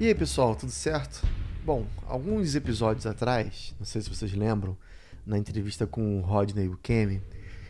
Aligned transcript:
E 0.00 0.06
aí 0.06 0.14
pessoal, 0.14 0.54
tudo 0.54 0.70
certo? 0.70 1.26
Bom, 1.64 1.84
alguns 2.06 2.54
episódios 2.54 3.04
atrás, 3.04 3.74
não 3.80 3.84
sei 3.84 4.00
se 4.00 4.08
vocês 4.08 4.32
lembram, 4.32 4.76
na 5.26 5.36
entrevista 5.36 5.88
com 5.88 6.20
o 6.20 6.22
Rodney 6.22 6.68
Bukemi, 6.68 7.20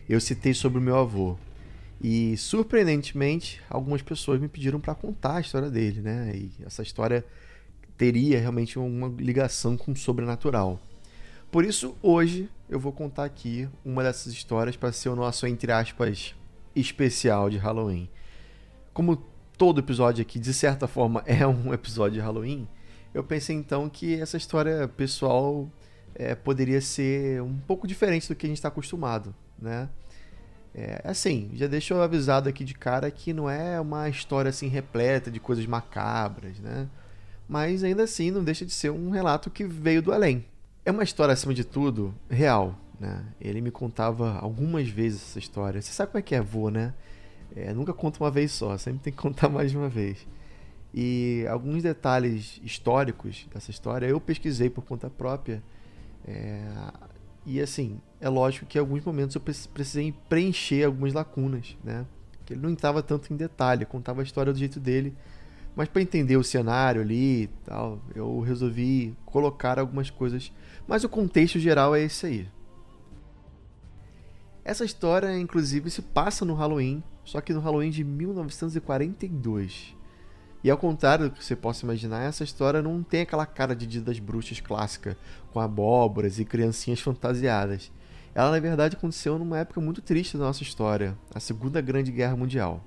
eu 0.06 0.20
citei 0.20 0.52
sobre 0.52 0.78
o 0.78 0.82
meu 0.82 0.98
avô. 0.98 1.38
E 2.02 2.36
surpreendentemente, 2.36 3.62
algumas 3.70 4.02
pessoas 4.02 4.38
me 4.38 4.46
pediram 4.46 4.78
para 4.78 4.94
contar 4.94 5.36
a 5.36 5.40
história 5.40 5.70
dele, 5.70 6.02
né? 6.02 6.32
E 6.34 6.52
essa 6.66 6.82
história 6.82 7.24
teria 7.96 8.38
realmente 8.38 8.78
uma 8.78 9.08
ligação 9.08 9.74
com 9.74 9.92
o 9.92 9.96
sobrenatural. 9.96 10.78
Por 11.50 11.64
isso, 11.64 11.96
hoje 12.02 12.46
eu 12.68 12.78
vou 12.78 12.92
contar 12.92 13.24
aqui 13.24 13.66
uma 13.82 14.02
dessas 14.02 14.34
histórias 14.34 14.76
para 14.76 14.92
ser 14.92 15.08
o 15.08 15.16
nosso, 15.16 15.46
entre 15.46 15.72
aspas, 15.72 16.34
especial 16.76 17.48
de 17.48 17.56
Halloween. 17.56 18.06
Como 18.92 19.16
todo 19.58 19.80
episódio 19.80 20.22
aqui, 20.22 20.38
de 20.38 20.54
certa 20.54 20.86
forma, 20.86 21.22
é 21.26 21.46
um 21.46 21.74
episódio 21.74 22.14
de 22.14 22.20
Halloween, 22.20 22.66
eu 23.12 23.24
pensei 23.24 23.56
então 23.56 23.88
que 23.88 24.20
essa 24.20 24.36
história 24.36 24.86
pessoal 24.86 25.68
é, 26.14 26.34
poderia 26.34 26.80
ser 26.80 27.42
um 27.42 27.58
pouco 27.58 27.86
diferente 27.86 28.28
do 28.28 28.36
que 28.36 28.46
a 28.46 28.48
gente 28.48 28.58
está 28.58 28.68
acostumado, 28.68 29.34
né? 29.58 29.88
É, 30.74 31.00
assim, 31.02 31.50
já 31.54 31.66
deixo 31.66 31.94
avisado 31.96 32.48
aqui 32.48 32.62
de 32.62 32.74
cara 32.74 33.10
que 33.10 33.32
não 33.32 33.50
é 33.50 33.80
uma 33.80 34.08
história 34.08 34.50
assim 34.50 34.68
repleta 34.68 35.30
de 35.30 35.40
coisas 35.40 35.66
macabras, 35.66 36.60
né? 36.60 36.88
Mas 37.48 37.82
ainda 37.82 38.04
assim 38.04 38.30
não 38.30 38.44
deixa 38.44 38.64
de 38.64 38.72
ser 38.72 38.90
um 38.90 39.10
relato 39.10 39.50
que 39.50 39.64
veio 39.64 40.02
do 40.02 40.12
além. 40.12 40.44
É 40.84 40.90
uma 40.90 41.02
história 41.02 41.32
acima 41.32 41.52
de 41.52 41.64
tudo 41.64 42.14
real, 42.30 42.78
né? 43.00 43.24
Ele 43.40 43.60
me 43.60 43.70
contava 43.70 44.38
algumas 44.38 44.88
vezes 44.88 45.22
essa 45.22 45.38
história. 45.38 45.80
Você 45.80 45.92
sabe 45.92 46.12
como 46.12 46.20
é 46.20 46.22
que 46.22 46.34
é 46.34 46.38
avô, 46.38 46.70
né? 46.70 46.94
É, 47.56 47.72
nunca 47.72 47.92
conta 47.92 48.22
uma 48.22 48.30
vez 48.30 48.52
só, 48.52 48.76
sempre 48.76 49.00
tem 49.00 49.12
que 49.12 49.18
contar 49.18 49.48
mais 49.50 49.70
de 49.70 49.76
uma 49.76 49.88
vez. 49.88 50.26
E 50.92 51.44
alguns 51.48 51.82
detalhes 51.82 52.60
históricos 52.62 53.46
dessa 53.52 53.70
história 53.70 54.06
eu 54.06 54.20
pesquisei 54.20 54.70
por 54.70 54.84
conta 54.84 55.10
própria. 55.10 55.62
É, 56.26 56.66
e 57.44 57.60
assim, 57.60 58.00
é 58.20 58.28
lógico 58.28 58.66
que 58.66 58.78
em 58.78 58.80
alguns 58.80 59.04
momentos 59.04 59.34
eu 59.34 59.40
precisei 59.40 60.14
preencher 60.28 60.84
algumas 60.84 61.12
lacunas, 61.12 61.76
né? 61.84 62.04
Que 62.44 62.54
ele 62.54 62.60
não 62.60 62.72
estava 62.72 63.02
tanto 63.02 63.32
em 63.32 63.36
detalhe, 63.36 63.84
contava 63.84 64.20
a 64.20 64.24
história 64.24 64.52
do 64.52 64.58
jeito 64.58 64.80
dele. 64.80 65.14
Mas 65.76 65.88
para 65.88 66.02
entender 66.02 66.36
o 66.36 66.42
cenário 66.42 67.00
ali 67.00 67.44
e 67.44 67.46
tal, 67.64 68.00
eu 68.14 68.40
resolvi 68.40 69.14
colocar 69.24 69.78
algumas 69.78 70.10
coisas. 70.10 70.50
Mas 70.86 71.04
o 71.04 71.08
contexto 71.08 71.58
geral 71.58 71.94
é 71.94 72.02
esse 72.02 72.26
aí. 72.26 72.48
Essa 74.68 74.84
história, 74.84 75.34
inclusive, 75.40 75.90
se 75.90 76.02
passa 76.02 76.44
no 76.44 76.52
Halloween, 76.52 77.02
só 77.24 77.40
que 77.40 77.54
no 77.54 77.60
Halloween 77.60 77.88
de 77.88 78.04
1942. 78.04 79.96
E 80.62 80.70
ao 80.70 80.76
contrário 80.76 81.30
do 81.30 81.34
que 81.34 81.42
você 81.42 81.56
possa 81.56 81.86
imaginar, 81.86 82.20
essa 82.20 82.44
história 82.44 82.82
não 82.82 83.02
tem 83.02 83.22
aquela 83.22 83.46
cara 83.46 83.74
de 83.74 83.86
Dia 83.86 84.02
das 84.02 84.18
Bruxas 84.18 84.60
clássica, 84.60 85.16
com 85.54 85.58
abóboras 85.58 86.38
e 86.38 86.44
criancinhas 86.44 87.00
fantasiadas. 87.00 87.90
Ela, 88.34 88.50
na 88.50 88.60
verdade, 88.60 88.94
aconteceu 88.94 89.38
numa 89.38 89.56
época 89.56 89.80
muito 89.80 90.02
triste 90.02 90.36
da 90.36 90.44
nossa 90.44 90.62
história, 90.62 91.16
a 91.34 91.40
Segunda 91.40 91.80
Grande 91.80 92.12
Guerra 92.12 92.36
Mundial. 92.36 92.84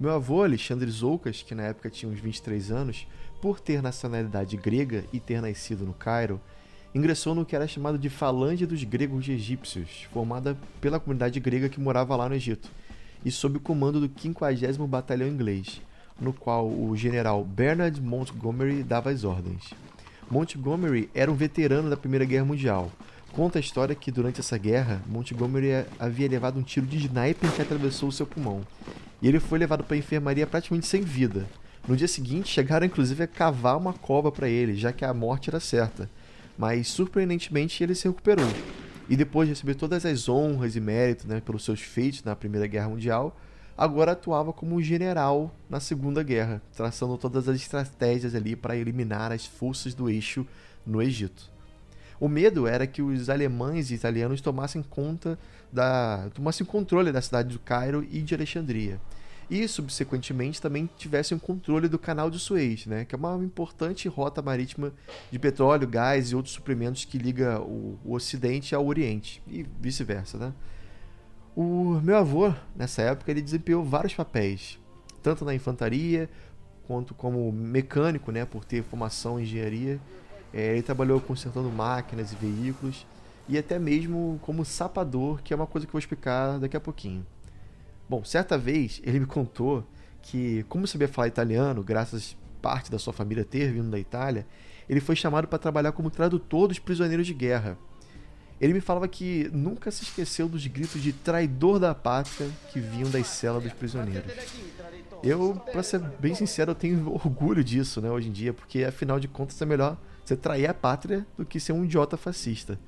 Meu 0.00 0.12
avô, 0.12 0.42
Alexandre 0.42 0.90
Zoucas, 0.90 1.42
que 1.42 1.54
na 1.54 1.64
época 1.64 1.90
tinha 1.90 2.10
uns 2.10 2.18
23 2.18 2.70
anos, 2.70 3.06
por 3.42 3.60
ter 3.60 3.82
nacionalidade 3.82 4.56
grega 4.56 5.04
e 5.12 5.20
ter 5.20 5.42
nascido 5.42 5.84
no 5.84 5.92
Cairo, 5.92 6.40
ingressou 6.98 7.32
no 7.32 7.46
que 7.46 7.54
era 7.54 7.68
chamado 7.68 7.96
de 7.96 8.10
Falange 8.10 8.66
dos 8.66 8.82
Gregos 8.82 9.28
Egípcios, 9.28 10.08
formada 10.12 10.58
pela 10.80 10.98
comunidade 10.98 11.38
grega 11.38 11.68
que 11.68 11.80
morava 11.80 12.16
lá 12.16 12.28
no 12.28 12.34
Egito, 12.34 12.68
e 13.24 13.30
sob 13.30 13.58
o 13.58 13.60
comando 13.60 14.00
do 14.00 14.20
50 14.20 14.86
Batalhão 14.86 15.28
Inglês, 15.28 15.80
no 16.20 16.32
qual 16.32 16.68
o 16.68 16.96
general 16.96 17.44
Bernard 17.44 18.00
Montgomery 18.02 18.82
dava 18.82 19.10
as 19.10 19.22
ordens. 19.22 19.72
Montgomery 20.28 21.08
era 21.14 21.30
um 21.30 21.36
veterano 21.36 21.88
da 21.88 21.96
Primeira 21.96 22.24
Guerra 22.24 22.44
Mundial. 22.44 22.90
Conta 23.32 23.58
a 23.58 23.60
história 23.60 23.94
que 23.94 24.10
durante 24.10 24.40
essa 24.40 24.58
guerra, 24.58 25.00
Montgomery 25.06 25.86
havia 26.00 26.28
levado 26.28 26.58
um 26.58 26.62
tiro 26.62 26.86
de 26.86 26.96
sniper 26.96 27.52
que 27.52 27.62
atravessou 27.62 28.08
o 28.08 28.12
seu 28.12 28.26
pulmão, 28.26 28.62
e 29.22 29.28
ele 29.28 29.38
foi 29.38 29.58
levado 29.58 29.84
para 29.84 29.94
a 29.94 29.98
enfermaria 29.98 30.46
praticamente 30.46 30.86
sem 30.86 31.02
vida. 31.02 31.46
No 31.86 31.96
dia 31.96 32.08
seguinte, 32.08 32.48
chegaram 32.48 32.86
inclusive 32.86 33.22
a 33.22 33.28
cavar 33.28 33.76
uma 33.76 33.92
cova 33.92 34.32
para 34.32 34.48
ele, 34.48 34.74
já 34.74 34.92
que 34.92 35.04
a 35.04 35.14
morte 35.14 35.48
era 35.48 35.60
certa 35.60 36.10
mas 36.58 36.88
surpreendentemente 36.88 37.82
ele 37.82 37.94
se 37.94 38.08
recuperou. 38.08 38.48
E 39.08 39.16
depois 39.16 39.48
de 39.48 39.54
receber 39.54 39.76
todas 39.76 40.04
as 40.04 40.28
honras 40.28 40.74
e 40.74 40.80
méritos 40.80 41.24
né, 41.24 41.40
pelos 41.40 41.64
seus 41.64 41.80
feitos 41.80 42.24
na 42.24 42.34
Primeira 42.34 42.66
Guerra 42.66 42.88
Mundial, 42.88 43.34
agora 43.76 44.12
atuava 44.12 44.52
como 44.52 44.82
general 44.82 45.54
na 45.70 45.78
Segunda 45.78 46.22
Guerra, 46.22 46.60
traçando 46.76 47.16
todas 47.16 47.48
as 47.48 47.56
estratégias 47.56 48.34
ali 48.34 48.56
para 48.56 48.76
eliminar 48.76 49.30
as 49.30 49.46
forças 49.46 49.94
do 49.94 50.10
eixo 50.10 50.44
no 50.84 51.00
Egito. 51.00 51.48
O 52.20 52.28
medo 52.28 52.66
era 52.66 52.86
que 52.86 53.00
os 53.00 53.30
alemães 53.30 53.90
e 53.90 53.94
italianos 53.94 54.40
tomassem 54.40 54.82
conta 54.82 55.38
da 55.72 56.28
tomassem 56.34 56.66
controle 56.66 57.12
da 57.12 57.22
cidade 57.22 57.50
do 57.50 57.60
Cairo 57.60 58.04
e 58.10 58.20
de 58.20 58.34
Alexandria 58.34 59.00
e, 59.50 59.66
subsequentemente, 59.66 60.60
também 60.60 60.88
tivessem 60.96 61.36
o 61.36 61.40
controle 61.40 61.88
do 61.88 61.98
canal 61.98 62.30
de 62.30 62.38
Suez, 62.38 62.86
né, 62.86 63.04
que 63.04 63.14
é 63.14 63.18
uma 63.18 63.36
importante 63.42 64.06
rota 64.08 64.42
marítima 64.42 64.92
de 65.30 65.38
petróleo, 65.38 65.88
gás 65.88 66.30
e 66.30 66.36
outros 66.36 66.54
suprimentos 66.54 67.04
que 67.04 67.16
liga 67.16 67.60
o, 67.60 67.98
o 68.04 68.14
Ocidente 68.14 68.74
ao 68.74 68.86
Oriente 68.86 69.42
e 69.46 69.64
vice-versa. 69.80 70.36
Né? 70.36 70.52
O 71.56 72.00
meu 72.02 72.16
avô, 72.16 72.52
nessa 72.76 73.02
época, 73.02 73.30
ele 73.30 73.40
desempenhou 73.40 73.82
vários 73.82 74.14
papéis, 74.14 74.78
tanto 75.22 75.44
na 75.44 75.54
infantaria 75.54 76.28
quanto 76.86 77.14
como 77.14 77.50
mecânico, 77.52 78.30
né, 78.32 78.44
por 78.44 78.64
ter 78.64 78.82
formação 78.82 79.38
em 79.38 79.42
engenharia. 79.42 80.00
É, 80.52 80.72
ele 80.72 80.82
trabalhou 80.82 81.20
consertando 81.20 81.70
máquinas 81.70 82.32
e 82.32 82.36
veículos 82.36 83.06
e 83.48 83.58
até 83.58 83.78
mesmo 83.78 84.38
como 84.42 84.64
sapador, 84.64 85.42
que 85.42 85.52
é 85.52 85.56
uma 85.56 85.66
coisa 85.66 85.86
que 85.86 85.90
eu 85.90 85.92
vou 85.92 85.98
explicar 85.98 86.58
daqui 86.58 86.76
a 86.76 86.80
pouquinho. 86.80 87.26
Bom, 88.08 88.24
certa 88.24 88.56
vez 88.56 89.00
ele 89.04 89.20
me 89.20 89.26
contou 89.26 89.86
que, 90.22 90.64
como 90.68 90.86
sabia 90.86 91.08
falar 91.08 91.28
italiano, 91.28 91.82
graças 91.82 92.36
parte 92.62 92.90
da 92.90 92.98
sua 92.98 93.12
família 93.12 93.44
ter 93.44 93.72
vindo 93.72 93.90
da 93.90 93.98
Itália, 93.98 94.46
ele 94.88 95.00
foi 95.00 95.14
chamado 95.14 95.46
para 95.46 95.58
trabalhar 95.58 95.92
como 95.92 96.10
tradutor 96.10 96.68
dos 96.68 96.78
prisioneiros 96.78 97.26
de 97.26 97.34
guerra. 97.34 97.78
Ele 98.60 98.72
me 98.72 98.80
falava 98.80 99.06
que 99.06 99.48
nunca 99.52 99.90
se 99.90 100.02
esqueceu 100.02 100.48
dos 100.48 100.66
gritos 100.66 101.00
de 101.00 101.12
traidor 101.12 101.78
da 101.78 101.94
pátria 101.94 102.50
que 102.72 102.80
vinham 102.80 103.08
das 103.08 103.28
celas 103.28 103.62
dos 103.62 103.72
prisioneiros. 103.72 104.32
Eu, 105.22 105.60
para 105.72 105.82
ser 105.82 106.00
bem 106.00 106.34
sincero, 106.34 106.72
eu 106.72 106.74
tenho 106.74 107.10
orgulho 107.12 107.62
disso, 107.62 108.00
né, 108.00 108.10
hoje 108.10 108.28
em 108.28 108.32
dia, 108.32 108.52
porque 108.52 108.84
afinal 108.84 109.20
de 109.20 109.28
contas 109.28 109.60
é 109.62 109.66
melhor 109.66 109.96
você 110.24 110.36
trair 110.36 110.66
a 110.66 110.74
pátria 110.74 111.26
do 111.36 111.44
que 111.44 111.60
ser 111.60 111.72
um 111.72 111.84
idiota 111.84 112.16
fascista. 112.16 112.78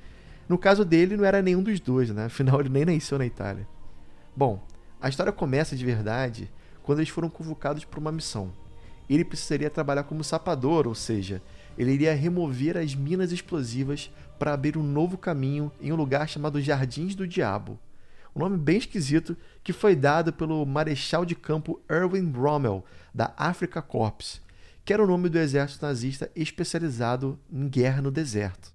No 0.49 0.59
caso 0.59 0.85
dele, 0.85 1.17
não 1.17 1.25
era 1.25 1.41
nenhum 1.41 1.63
dos 1.63 1.79
dois, 1.79 2.11
né? 2.11 2.25
Afinal, 2.27 2.59
ele 2.59 2.69
nem 2.69 2.85
nasceu 2.85 3.17
na 3.17 3.25
Itália. 3.25 3.67
Bom, 4.35 4.61
a 5.01 5.09
história 5.09 5.33
começa 5.33 5.75
de 5.75 5.85
verdade 5.85 6.51
quando 6.83 6.99
eles 6.99 7.09
foram 7.09 7.31
convocados 7.31 7.85
para 7.85 8.01
uma 8.01 8.13
missão. 8.13 8.53
Ele 9.09 9.25
precisaria 9.25 9.71
trabalhar 9.71 10.05
como 10.05 10.23
sapador, 10.23 10.87
ou 10.87 10.95
seja, 10.95 11.43
ele 11.77 11.93
iria 11.93 12.15
remover 12.15 12.77
as 12.77 12.95
minas 12.95 13.33
explosivas 13.33 14.11
para 14.39 14.53
abrir 14.53 14.77
um 14.77 14.83
novo 14.83 15.17
caminho 15.17 15.73
em 15.81 15.93
um 15.93 15.97
lugar 15.97 16.29
chamado 16.29 16.61
Jardins 16.61 17.15
do 17.15 17.27
Diabo. 17.27 17.79
Um 18.35 18.41
nome 18.41 18.57
bem 18.57 18.77
esquisito 18.77 19.37
que 19.65 19.73
foi 19.73 19.97
dado 19.97 20.33
pelo 20.33 20.65
marechal 20.65 21.25
de 21.25 21.35
campo 21.35 21.81
Erwin 21.91 22.31
Rommel, 22.31 22.85
da 23.13 23.33
Africa 23.37 23.83
Corps, 23.83 24.41
que 24.85 24.93
era 24.93 25.03
o 25.03 25.07
nome 25.07 25.29
do 25.29 25.39
exército 25.39 25.85
nazista 25.85 26.31
especializado 26.37 27.39
em 27.51 27.69
guerra 27.69 28.03
no 28.03 28.11
deserto. 28.11 28.73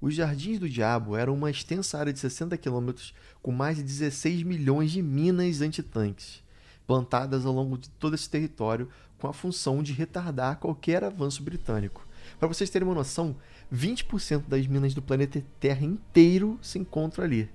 Os 0.00 0.14
Jardins 0.14 0.58
do 0.58 0.68
Diabo 0.68 1.14
eram 1.14 1.34
uma 1.34 1.50
extensa 1.50 1.98
área 1.98 2.12
de 2.12 2.18
60 2.18 2.56
quilômetros 2.56 3.12
com 3.42 3.52
mais 3.52 3.76
de 3.76 3.82
16 3.82 4.42
milhões 4.44 4.90
de 4.90 5.02
minas 5.02 5.60
antitanques, 5.60 6.42
plantadas 6.86 7.44
ao 7.44 7.52
longo 7.52 7.76
de 7.76 7.90
todo 7.90 8.14
esse 8.14 8.28
território 8.28 8.88
com 9.18 9.28
a 9.28 9.32
função 9.32 9.82
de 9.82 9.92
retardar 9.92 10.56
qualquer 10.56 11.04
avanço 11.04 11.42
britânico. 11.42 12.06
Para 12.38 12.48
vocês 12.48 12.70
terem 12.70 12.88
uma 12.88 12.94
noção, 12.94 13.36
20% 13.72 14.44
das 14.48 14.66
minas 14.66 14.94
do 14.94 15.02
planeta 15.02 15.44
Terra 15.58 15.84
inteiro 15.84 16.58
se 16.62 16.78
encontram 16.78 17.24
ali. 17.24 17.50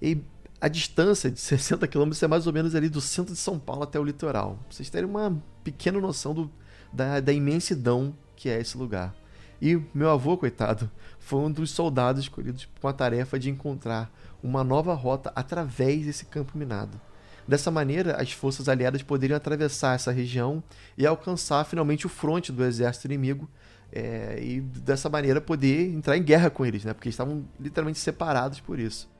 E 0.00 0.18
a 0.60 0.68
distância 0.68 1.30
de 1.30 1.40
60 1.40 1.88
quilômetros 1.88 2.22
é 2.22 2.28
mais 2.28 2.46
ou 2.46 2.52
menos 2.52 2.76
ali 2.76 2.88
do 2.88 3.00
centro 3.00 3.34
de 3.34 3.40
São 3.40 3.58
Paulo 3.58 3.82
até 3.82 3.98
o 3.98 4.04
litoral. 4.04 4.56
Pra 4.68 4.76
vocês 4.76 4.88
terem 4.88 5.08
uma 5.08 5.42
pequena 5.64 5.98
noção 5.98 6.32
do, 6.32 6.50
da, 6.92 7.18
da 7.18 7.32
imensidão 7.32 8.14
que 8.36 8.48
é 8.48 8.60
esse 8.60 8.78
lugar. 8.78 9.19
E 9.60 9.78
meu 9.94 10.10
avô, 10.10 10.36
coitado, 10.36 10.90
foi 11.18 11.40
um 11.40 11.50
dos 11.50 11.70
soldados 11.70 12.22
escolhidos 12.22 12.68
com 12.80 12.88
a 12.88 12.92
tarefa 12.92 13.38
de 13.38 13.50
encontrar 13.50 14.10
uma 14.42 14.64
nova 14.64 14.94
rota 14.94 15.30
através 15.34 16.06
desse 16.06 16.24
campo 16.24 16.56
minado. 16.56 16.98
Dessa 17.46 17.70
maneira, 17.70 18.16
as 18.20 18.32
forças 18.32 18.68
aliadas 18.68 19.02
poderiam 19.02 19.36
atravessar 19.36 19.94
essa 19.94 20.12
região 20.12 20.62
e 20.96 21.06
alcançar 21.06 21.64
finalmente 21.64 22.06
o 22.06 22.08
fronte 22.08 22.52
do 22.52 22.64
exército 22.64 23.06
inimigo 23.06 23.50
é, 23.92 24.38
e 24.40 24.60
dessa 24.60 25.08
maneira 25.10 25.40
poder 25.40 25.92
entrar 25.92 26.16
em 26.16 26.22
guerra 26.22 26.48
com 26.48 26.64
eles, 26.64 26.84
né? 26.84 26.94
porque 26.94 27.08
estavam 27.08 27.44
literalmente 27.58 27.98
separados 27.98 28.60
por 28.60 28.78
isso. 28.78 29.10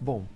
Bom, 0.00 0.26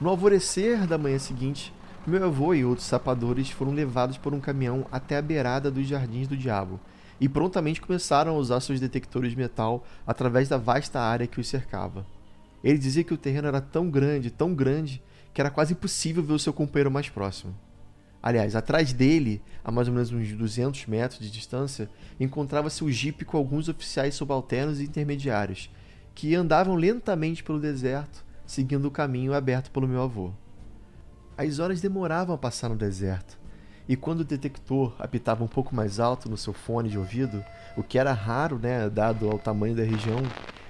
no 0.00 0.10
alvorecer 0.10 0.86
da 0.86 0.98
manhã 0.98 1.18
seguinte, 1.18 1.72
meu 2.06 2.24
avô 2.24 2.54
e 2.54 2.64
outros 2.64 2.86
sapadores 2.86 3.50
foram 3.50 3.72
levados 3.72 4.18
por 4.18 4.34
um 4.34 4.40
caminhão 4.40 4.86
até 4.92 5.16
a 5.16 5.22
beirada 5.22 5.70
dos 5.70 5.86
Jardins 5.86 6.28
do 6.28 6.36
Diabo 6.36 6.78
e 7.20 7.28
prontamente 7.28 7.80
começaram 7.80 8.34
a 8.34 8.38
usar 8.38 8.60
seus 8.60 8.80
detectores 8.80 9.30
de 9.30 9.36
metal 9.36 9.84
através 10.06 10.48
da 10.48 10.56
vasta 10.56 11.00
área 11.00 11.26
que 11.26 11.40
os 11.40 11.48
cercava. 11.48 12.06
Ele 12.62 12.78
dizia 12.78 13.04
que 13.04 13.14
o 13.14 13.18
terreno 13.18 13.48
era 13.48 13.60
tão 13.60 13.90
grande, 13.90 14.30
tão 14.30 14.54
grande, 14.54 15.02
que 15.32 15.40
era 15.40 15.50
quase 15.50 15.72
impossível 15.72 16.22
ver 16.22 16.32
o 16.32 16.38
seu 16.38 16.52
companheiro 16.52 16.90
mais 16.90 17.08
próximo. 17.08 17.54
Aliás, 18.22 18.56
atrás 18.56 18.92
dele, 18.92 19.40
a 19.62 19.70
mais 19.70 19.86
ou 19.86 19.94
menos 19.94 20.10
uns 20.10 20.32
200 20.32 20.86
metros 20.86 21.20
de 21.20 21.30
distância, 21.30 21.88
encontrava-se 22.18 22.82
o 22.82 22.90
jipe 22.90 23.24
com 23.24 23.36
alguns 23.36 23.68
oficiais 23.68 24.14
subalternos 24.14 24.80
e 24.80 24.84
intermediários, 24.84 25.70
que 26.14 26.34
andavam 26.34 26.74
lentamente 26.74 27.44
pelo 27.44 27.60
deserto, 27.60 28.24
seguindo 28.44 28.86
o 28.86 28.90
caminho 28.90 29.34
aberto 29.34 29.70
pelo 29.70 29.86
meu 29.86 30.02
avô. 30.02 30.32
As 31.36 31.58
horas 31.58 31.80
demoravam 31.80 32.34
a 32.34 32.38
passar 32.38 32.68
no 32.68 32.76
deserto, 32.76 33.38
e 33.88 33.96
quando 33.96 34.20
o 34.20 34.24
detector 34.24 34.94
apitava 34.98 35.44
um 35.44 35.48
pouco 35.48 35.74
mais 35.74 36.00
alto 36.00 36.28
no 36.28 36.36
seu 36.36 36.52
fone 36.52 36.88
de 36.88 36.98
ouvido, 36.98 37.44
o 37.76 37.82
que 37.82 37.98
era 37.98 38.12
raro, 38.12 38.58
né, 38.58 38.90
dado 38.90 39.30
ao 39.30 39.38
tamanho 39.38 39.76
da 39.76 39.82
região, 39.82 40.22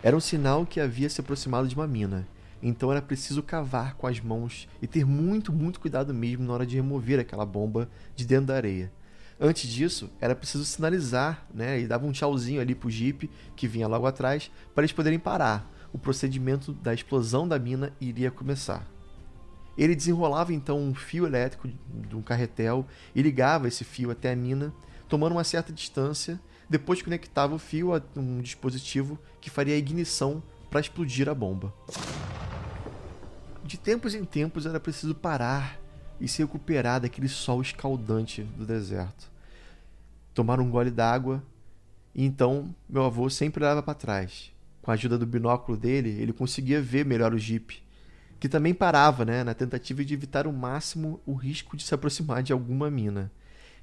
era 0.02 0.16
um 0.16 0.20
sinal 0.20 0.66
que 0.66 0.80
havia 0.80 1.08
se 1.08 1.20
aproximado 1.20 1.66
de 1.66 1.74
uma 1.74 1.86
mina. 1.86 2.26
Então 2.62 2.90
era 2.90 3.00
preciso 3.00 3.42
cavar 3.42 3.94
com 3.94 4.06
as 4.06 4.20
mãos 4.20 4.68
e 4.80 4.86
ter 4.86 5.04
muito, 5.04 5.52
muito 5.52 5.80
cuidado 5.80 6.12
mesmo 6.12 6.44
na 6.44 6.52
hora 6.52 6.66
de 6.66 6.76
remover 6.76 7.18
aquela 7.20 7.46
bomba 7.46 7.88
de 8.14 8.26
dentro 8.26 8.46
da 8.46 8.56
areia. 8.56 8.92
Antes 9.38 9.70
disso, 9.70 10.10
era 10.20 10.34
preciso 10.34 10.64
sinalizar, 10.64 11.46
né, 11.52 11.80
e 11.80 11.86
dava 11.86 12.06
um 12.06 12.12
tchauzinho 12.12 12.60
ali 12.60 12.74
pro 12.74 12.90
Jeep 12.90 13.30
que 13.54 13.68
vinha 13.68 13.86
logo 13.86 14.06
atrás 14.06 14.50
para 14.74 14.82
eles 14.82 14.92
poderem 14.92 15.18
parar. 15.18 15.70
O 15.92 15.98
procedimento 15.98 16.72
da 16.72 16.92
explosão 16.92 17.46
da 17.46 17.58
mina 17.58 17.92
iria 18.00 18.30
começar. 18.30 18.86
Ele 19.76 19.94
desenrolava 19.94 20.54
então 20.54 20.78
um 20.78 20.94
fio 20.94 21.26
elétrico 21.26 21.68
de 22.08 22.16
um 22.16 22.22
carretel 22.22 22.86
e 23.14 23.20
ligava 23.20 23.68
esse 23.68 23.84
fio 23.84 24.10
até 24.10 24.32
a 24.32 24.36
mina, 24.36 24.72
tomando 25.08 25.32
uma 25.32 25.44
certa 25.44 25.72
distância, 25.72 26.40
depois 26.68 27.02
conectava 27.02 27.54
o 27.54 27.58
fio 27.58 27.94
a 27.94 28.02
um 28.16 28.40
dispositivo 28.40 29.18
que 29.40 29.50
faria 29.50 29.74
a 29.74 29.78
ignição 29.78 30.42
para 30.70 30.80
explodir 30.80 31.28
a 31.28 31.34
bomba. 31.34 31.72
De 33.62 33.76
tempos 33.76 34.14
em 34.14 34.24
tempos 34.24 34.64
era 34.64 34.80
preciso 34.80 35.14
parar 35.14 35.78
e 36.20 36.26
se 36.26 36.42
recuperar 36.42 37.00
daquele 37.00 37.28
sol 37.28 37.60
escaldante 37.60 38.42
do 38.42 38.64
deserto. 38.64 39.30
Tomar 40.32 40.58
um 40.60 40.70
gole 40.70 40.90
d'água 40.90 41.42
e 42.14 42.24
então 42.24 42.74
meu 42.88 43.04
avô 43.04 43.28
sempre 43.28 43.62
olhava 43.62 43.82
para 43.82 43.94
trás. 43.94 44.52
Com 44.80 44.90
a 44.90 44.94
ajuda 44.94 45.18
do 45.18 45.26
binóculo 45.26 45.76
dele, 45.76 46.10
ele 46.20 46.32
conseguia 46.32 46.80
ver 46.80 47.04
melhor 47.04 47.34
o 47.34 47.38
jipe 47.38 47.85
que 48.38 48.48
também 48.48 48.74
parava, 48.74 49.24
né, 49.24 49.42
na 49.42 49.54
tentativa 49.54 50.04
de 50.04 50.14
evitar 50.14 50.46
o 50.46 50.52
máximo 50.52 51.20
o 51.24 51.32
risco 51.32 51.76
de 51.76 51.82
se 51.82 51.94
aproximar 51.94 52.42
de 52.42 52.52
alguma 52.52 52.90
mina. 52.90 53.30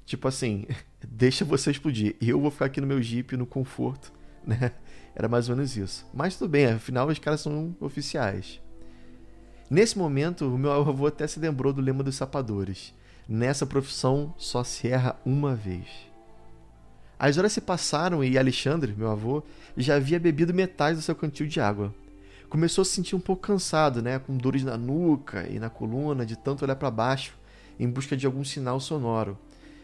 Tipo 0.04 0.28
assim, 0.28 0.66
deixa 1.06 1.44
você 1.44 1.70
explodir, 1.70 2.16
eu 2.20 2.40
vou 2.40 2.50
ficar 2.50 2.66
aqui 2.66 2.80
no 2.80 2.86
meu 2.86 3.02
jeep 3.02 3.36
no 3.36 3.46
conforto, 3.46 4.12
né? 4.46 4.72
Era 5.14 5.28
mais 5.28 5.48
ou 5.48 5.56
menos 5.56 5.76
isso. 5.76 6.06
Mas 6.12 6.36
tudo 6.36 6.50
bem, 6.50 6.66
afinal 6.66 7.08
os 7.08 7.18
caras 7.18 7.40
são 7.40 7.76
oficiais. 7.80 8.60
Nesse 9.70 9.96
momento, 9.96 10.52
o 10.52 10.58
meu 10.58 10.72
avô 10.72 11.06
até 11.06 11.26
se 11.26 11.40
lembrou 11.40 11.72
do 11.72 11.80
lema 11.80 12.02
dos 12.02 12.16
sapadores: 12.16 12.92
Nessa 13.28 13.64
profissão 13.64 14.34
só 14.36 14.62
se 14.62 14.88
erra 14.88 15.16
uma 15.24 15.54
vez. 15.54 15.86
As 17.16 17.38
horas 17.38 17.52
se 17.52 17.60
passaram 17.60 18.22
e 18.22 18.36
Alexandre, 18.36 18.92
meu 18.92 19.10
avô, 19.10 19.42
já 19.76 19.94
havia 19.94 20.18
bebido 20.18 20.52
metade 20.52 20.96
do 20.96 21.02
seu 21.02 21.14
cantil 21.14 21.46
de 21.46 21.60
água 21.60 21.94
começou 22.54 22.82
a 22.82 22.84
se 22.84 22.92
sentir 22.92 23.16
um 23.16 23.20
pouco 23.20 23.42
cansado, 23.42 24.00
né, 24.00 24.20
com 24.20 24.36
dores 24.36 24.62
na 24.62 24.76
nuca 24.76 25.44
e 25.50 25.58
na 25.58 25.68
coluna, 25.68 26.24
de 26.24 26.38
tanto 26.38 26.64
olhar 26.64 26.76
para 26.76 26.88
baixo 26.88 27.36
em 27.80 27.90
busca 27.90 28.16
de 28.16 28.26
algum 28.26 28.44
sinal 28.44 28.78
sonoro. 28.78 29.36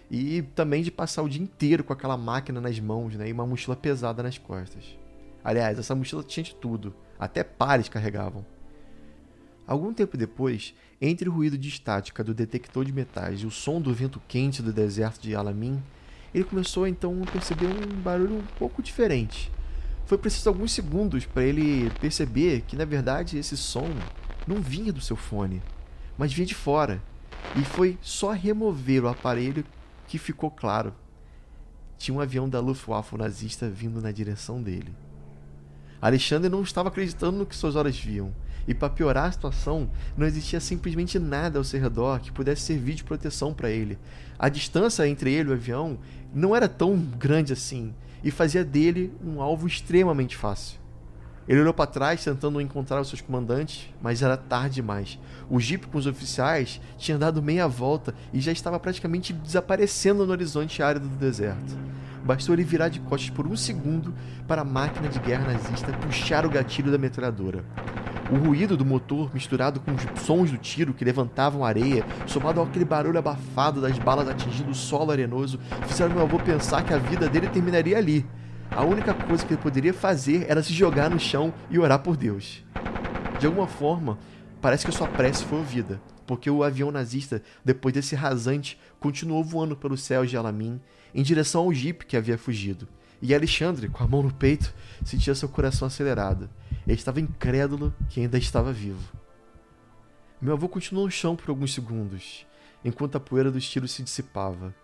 E 0.08 0.42
também 0.54 0.80
de 0.80 0.88
passar 0.88 1.24
o 1.24 1.28
dia 1.28 1.42
inteiro 1.42 1.82
com 1.82 1.92
aquela 1.92 2.16
máquina 2.16 2.60
nas 2.60 2.78
mãos, 2.78 3.16
né, 3.16 3.28
e 3.28 3.32
uma 3.32 3.44
mochila 3.44 3.74
pesada 3.74 4.22
nas 4.22 4.38
costas. 4.38 4.84
Aliás, 5.42 5.80
essa 5.80 5.96
mochila 5.96 6.22
tinha 6.22 6.44
de 6.44 6.54
tudo, 6.54 6.94
até 7.18 7.42
pares 7.42 7.88
carregavam. 7.88 8.46
Algum 9.66 9.92
tempo 9.92 10.16
depois, 10.16 10.72
entre 11.00 11.28
o 11.28 11.32
ruído 11.32 11.58
de 11.58 11.68
estática 11.68 12.22
do 12.22 12.32
detector 12.32 12.84
de 12.84 12.92
metais 12.92 13.40
e 13.40 13.46
o 13.46 13.50
som 13.50 13.80
do 13.80 13.92
vento 13.92 14.22
quente 14.28 14.62
do 14.62 14.72
deserto 14.72 15.20
de 15.20 15.34
Alamin, 15.34 15.82
ele 16.32 16.44
começou 16.44 16.86
então 16.86 17.20
a 17.20 17.32
perceber 17.32 17.66
um 17.66 18.00
barulho 18.00 18.36
um 18.36 18.46
pouco 18.56 18.80
diferente 18.80 19.50
foi 20.10 20.18
preciso 20.18 20.48
alguns 20.48 20.72
segundos 20.72 21.24
para 21.24 21.44
ele 21.44 21.88
perceber 22.00 22.62
que 22.62 22.74
na 22.74 22.84
verdade 22.84 23.38
esse 23.38 23.56
som 23.56 23.88
não 24.44 24.60
vinha 24.60 24.92
do 24.92 25.00
seu 25.00 25.14
fone, 25.14 25.62
mas 26.18 26.32
vinha 26.32 26.48
de 26.48 26.54
fora. 26.54 27.00
E 27.54 27.64
foi 27.64 27.96
só 28.02 28.32
remover 28.32 29.04
o 29.04 29.08
aparelho 29.08 29.64
que 30.08 30.18
ficou 30.18 30.50
claro. 30.50 30.92
Tinha 31.96 32.12
um 32.12 32.20
avião 32.20 32.48
da 32.48 32.58
Luftwaffe 32.58 33.16
nazista 33.16 33.70
vindo 33.70 34.00
na 34.00 34.10
direção 34.10 34.60
dele. 34.60 34.92
Alexandre 36.02 36.50
não 36.50 36.62
estava 36.62 36.88
acreditando 36.88 37.38
no 37.38 37.46
que 37.46 37.54
suas 37.54 37.76
olhos 37.76 37.96
viam. 37.96 38.34
E 38.66 38.74
para 38.74 38.90
piorar 38.90 39.26
a 39.26 39.32
situação, 39.32 39.88
não 40.16 40.26
existia 40.26 40.58
simplesmente 40.58 41.20
nada 41.20 41.56
ao 41.56 41.64
seu 41.64 41.80
redor 41.80 42.18
que 42.18 42.32
pudesse 42.32 42.62
servir 42.62 42.94
de 42.94 43.04
proteção 43.04 43.54
para 43.54 43.70
ele. 43.70 43.96
A 44.36 44.48
distância 44.48 45.06
entre 45.06 45.32
ele 45.32 45.50
e 45.50 45.52
o 45.52 45.54
avião 45.54 46.00
não 46.34 46.56
era 46.56 46.68
tão 46.68 46.96
grande 46.96 47.52
assim, 47.52 47.94
e 48.22 48.30
fazia 48.30 48.64
dele 48.64 49.12
um 49.24 49.40
alvo 49.40 49.66
extremamente 49.66 50.36
fácil. 50.36 50.80
Ele 51.48 51.60
olhou 51.60 51.74
para 51.74 51.90
trás 51.90 52.22
tentando 52.22 52.60
encontrar 52.60 53.00
os 53.00 53.08
seus 53.08 53.20
comandantes, 53.20 53.88
mas 54.00 54.22
era 54.22 54.36
tarde 54.36 54.76
demais. 54.76 55.18
O 55.48 55.58
jipe 55.58 55.88
com 55.88 55.98
os 55.98 56.06
oficiais 56.06 56.80
tinha 56.96 57.18
dado 57.18 57.42
meia 57.42 57.66
volta 57.66 58.14
e 58.32 58.40
já 58.40 58.52
estava 58.52 58.78
praticamente 58.78 59.32
desaparecendo 59.32 60.24
no 60.24 60.32
horizonte 60.32 60.82
árido 60.82 61.08
do 61.08 61.16
deserto. 61.16 61.76
Bastou 62.24 62.54
ele 62.54 62.62
virar 62.62 62.88
de 62.88 63.00
costas 63.00 63.30
por 63.30 63.46
um 63.46 63.56
segundo 63.56 64.14
para 64.46 64.62
a 64.62 64.64
máquina 64.64 65.08
de 65.08 65.18
guerra 65.18 65.52
nazista 65.52 65.92
puxar 65.92 66.46
o 66.46 66.50
gatilho 66.50 66.92
da 66.92 66.98
metralhadora. 66.98 67.64
O 68.32 68.36
ruído 68.36 68.76
do 68.76 68.84
motor, 68.84 69.34
misturado 69.34 69.80
com 69.80 69.90
os 69.92 70.22
sons 70.22 70.52
do 70.52 70.56
tiro 70.56 70.94
que 70.94 71.04
levantavam 71.04 71.64
areia, 71.64 72.04
somado 72.28 72.62
àquele 72.62 72.84
barulho 72.84 73.18
abafado 73.18 73.80
das 73.80 73.98
balas 73.98 74.28
atingindo 74.28 74.70
o 74.70 74.74
solo 74.74 75.10
arenoso, 75.10 75.58
fizeram 75.88 76.14
meu 76.14 76.22
avô 76.22 76.38
pensar 76.38 76.84
que 76.84 76.94
a 76.94 76.98
vida 76.98 77.28
dele 77.28 77.48
terminaria 77.48 77.98
ali. 77.98 78.24
A 78.70 78.84
única 78.84 79.12
coisa 79.12 79.44
que 79.44 79.54
ele 79.54 79.60
poderia 79.60 79.92
fazer 79.92 80.46
era 80.48 80.62
se 80.62 80.72
jogar 80.72 81.10
no 81.10 81.18
chão 81.18 81.52
e 81.68 81.76
orar 81.76 81.98
por 81.98 82.16
Deus. 82.16 82.64
De 83.40 83.46
alguma 83.46 83.66
forma, 83.66 84.16
parece 84.60 84.84
que 84.84 84.92
a 84.92 84.94
sua 84.94 85.08
prece 85.08 85.44
foi 85.44 85.58
ouvida, 85.58 86.00
porque 86.24 86.48
o 86.48 86.62
avião 86.62 86.92
nazista, 86.92 87.42
depois 87.64 87.92
desse 87.92 88.14
rasante, 88.14 88.78
continuou 89.00 89.42
voando 89.42 89.74
pelos 89.74 90.02
céus 90.02 90.30
de 90.30 90.36
Alamin 90.36 90.80
em 91.12 91.24
direção 91.24 91.62
ao 91.62 91.74
jipe 91.74 92.06
que 92.06 92.16
havia 92.16 92.38
fugido. 92.38 92.86
E 93.20 93.34
Alexandre, 93.34 93.88
com 93.88 94.04
a 94.04 94.06
mão 94.06 94.22
no 94.22 94.32
peito, 94.32 94.72
sentia 95.04 95.34
seu 95.34 95.48
coração 95.48 95.88
acelerado. 95.88 96.48
Ele 96.90 96.98
estava 96.98 97.20
incrédulo 97.20 97.94
que 98.08 98.18
ainda 98.18 98.36
estava 98.36 98.72
vivo. 98.72 99.16
Meu 100.42 100.54
avô 100.54 100.68
continuou 100.68 101.06
no 101.06 101.10
chão 101.12 101.36
por 101.36 101.48
alguns 101.48 101.72
segundos, 101.72 102.44
enquanto 102.84 103.14
a 103.14 103.20
poeira 103.20 103.48
dos 103.48 103.70
tiros 103.70 103.92
se 103.92 104.02
dissipava. 104.02 104.74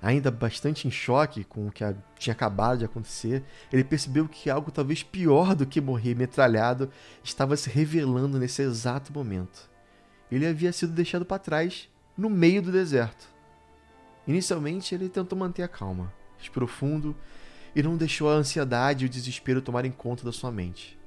Ainda 0.00 0.30
bastante 0.30 0.88
em 0.88 0.90
choque 0.90 1.44
com 1.44 1.66
o 1.66 1.70
que 1.70 1.84
tinha 2.18 2.32
acabado 2.32 2.78
de 2.78 2.86
acontecer, 2.86 3.44
ele 3.70 3.84
percebeu 3.84 4.26
que 4.26 4.48
algo 4.48 4.70
talvez 4.70 5.02
pior 5.02 5.54
do 5.54 5.66
que 5.66 5.82
morrer 5.82 6.14
metralhado 6.14 6.90
estava 7.22 7.54
se 7.58 7.68
revelando 7.68 8.38
nesse 8.38 8.62
exato 8.62 9.12
momento. 9.12 9.68
Ele 10.32 10.46
havia 10.46 10.72
sido 10.72 10.94
deixado 10.94 11.26
para 11.26 11.38
trás 11.38 11.90
no 12.16 12.30
meio 12.30 12.62
do 12.62 12.72
deserto. 12.72 13.28
Inicialmente, 14.26 14.94
ele 14.94 15.10
tentou 15.10 15.38
manter 15.38 15.62
a 15.62 15.68
calma, 15.68 16.10
respirou 16.38 16.66
fundo 16.66 17.14
e 17.76 17.82
não 17.82 17.98
deixou 17.98 18.30
a 18.30 18.34
ansiedade 18.36 19.04
e 19.04 19.06
o 19.06 19.10
desespero 19.10 19.60
tomarem 19.60 19.92
conta 19.92 20.24
da 20.24 20.32
sua 20.32 20.50
mente. 20.50 20.98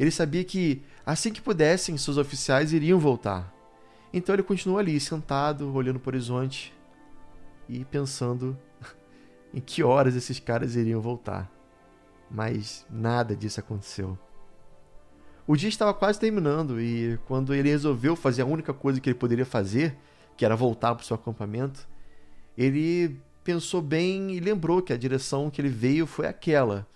Ele 0.00 0.10
sabia 0.10 0.42
que, 0.42 0.82
assim 1.04 1.30
que 1.30 1.42
pudessem, 1.42 1.98
seus 1.98 2.16
oficiais 2.16 2.72
iriam 2.72 2.98
voltar. 2.98 3.54
Então 4.14 4.34
ele 4.34 4.42
continuou 4.42 4.78
ali, 4.78 4.98
sentado, 4.98 5.70
olhando 5.74 6.00
para 6.00 6.08
o 6.08 6.14
horizonte 6.14 6.72
e 7.68 7.84
pensando 7.84 8.56
em 9.52 9.60
que 9.60 9.82
horas 9.82 10.16
esses 10.16 10.40
caras 10.40 10.74
iriam 10.74 11.02
voltar. 11.02 11.52
Mas 12.30 12.86
nada 12.88 13.36
disso 13.36 13.60
aconteceu. 13.60 14.18
O 15.46 15.54
dia 15.54 15.68
estava 15.68 15.92
quase 15.92 16.18
terminando 16.18 16.80
e 16.80 17.18
quando 17.26 17.52
ele 17.52 17.68
resolveu 17.68 18.16
fazer 18.16 18.40
a 18.40 18.46
única 18.46 18.72
coisa 18.72 18.98
que 18.98 19.10
ele 19.10 19.18
poderia 19.18 19.44
fazer, 19.44 19.94
que 20.34 20.46
era 20.46 20.56
voltar 20.56 20.94
para 20.94 21.02
o 21.02 21.06
seu 21.06 21.14
acampamento, 21.14 21.86
ele 22.56 23.20
pensou 23.44 23.82
bem 23.82 24.30
e 24.30 24.40
lembrou 24.40 24.80
que 24.80 24.94
a 24.94 24.96
direção 24.96 25.50
que 25.50 25.60
ele 25.60 25.68
veio 25.68 26.06
foi 26.06 26.26
aquela. 26.26 26.88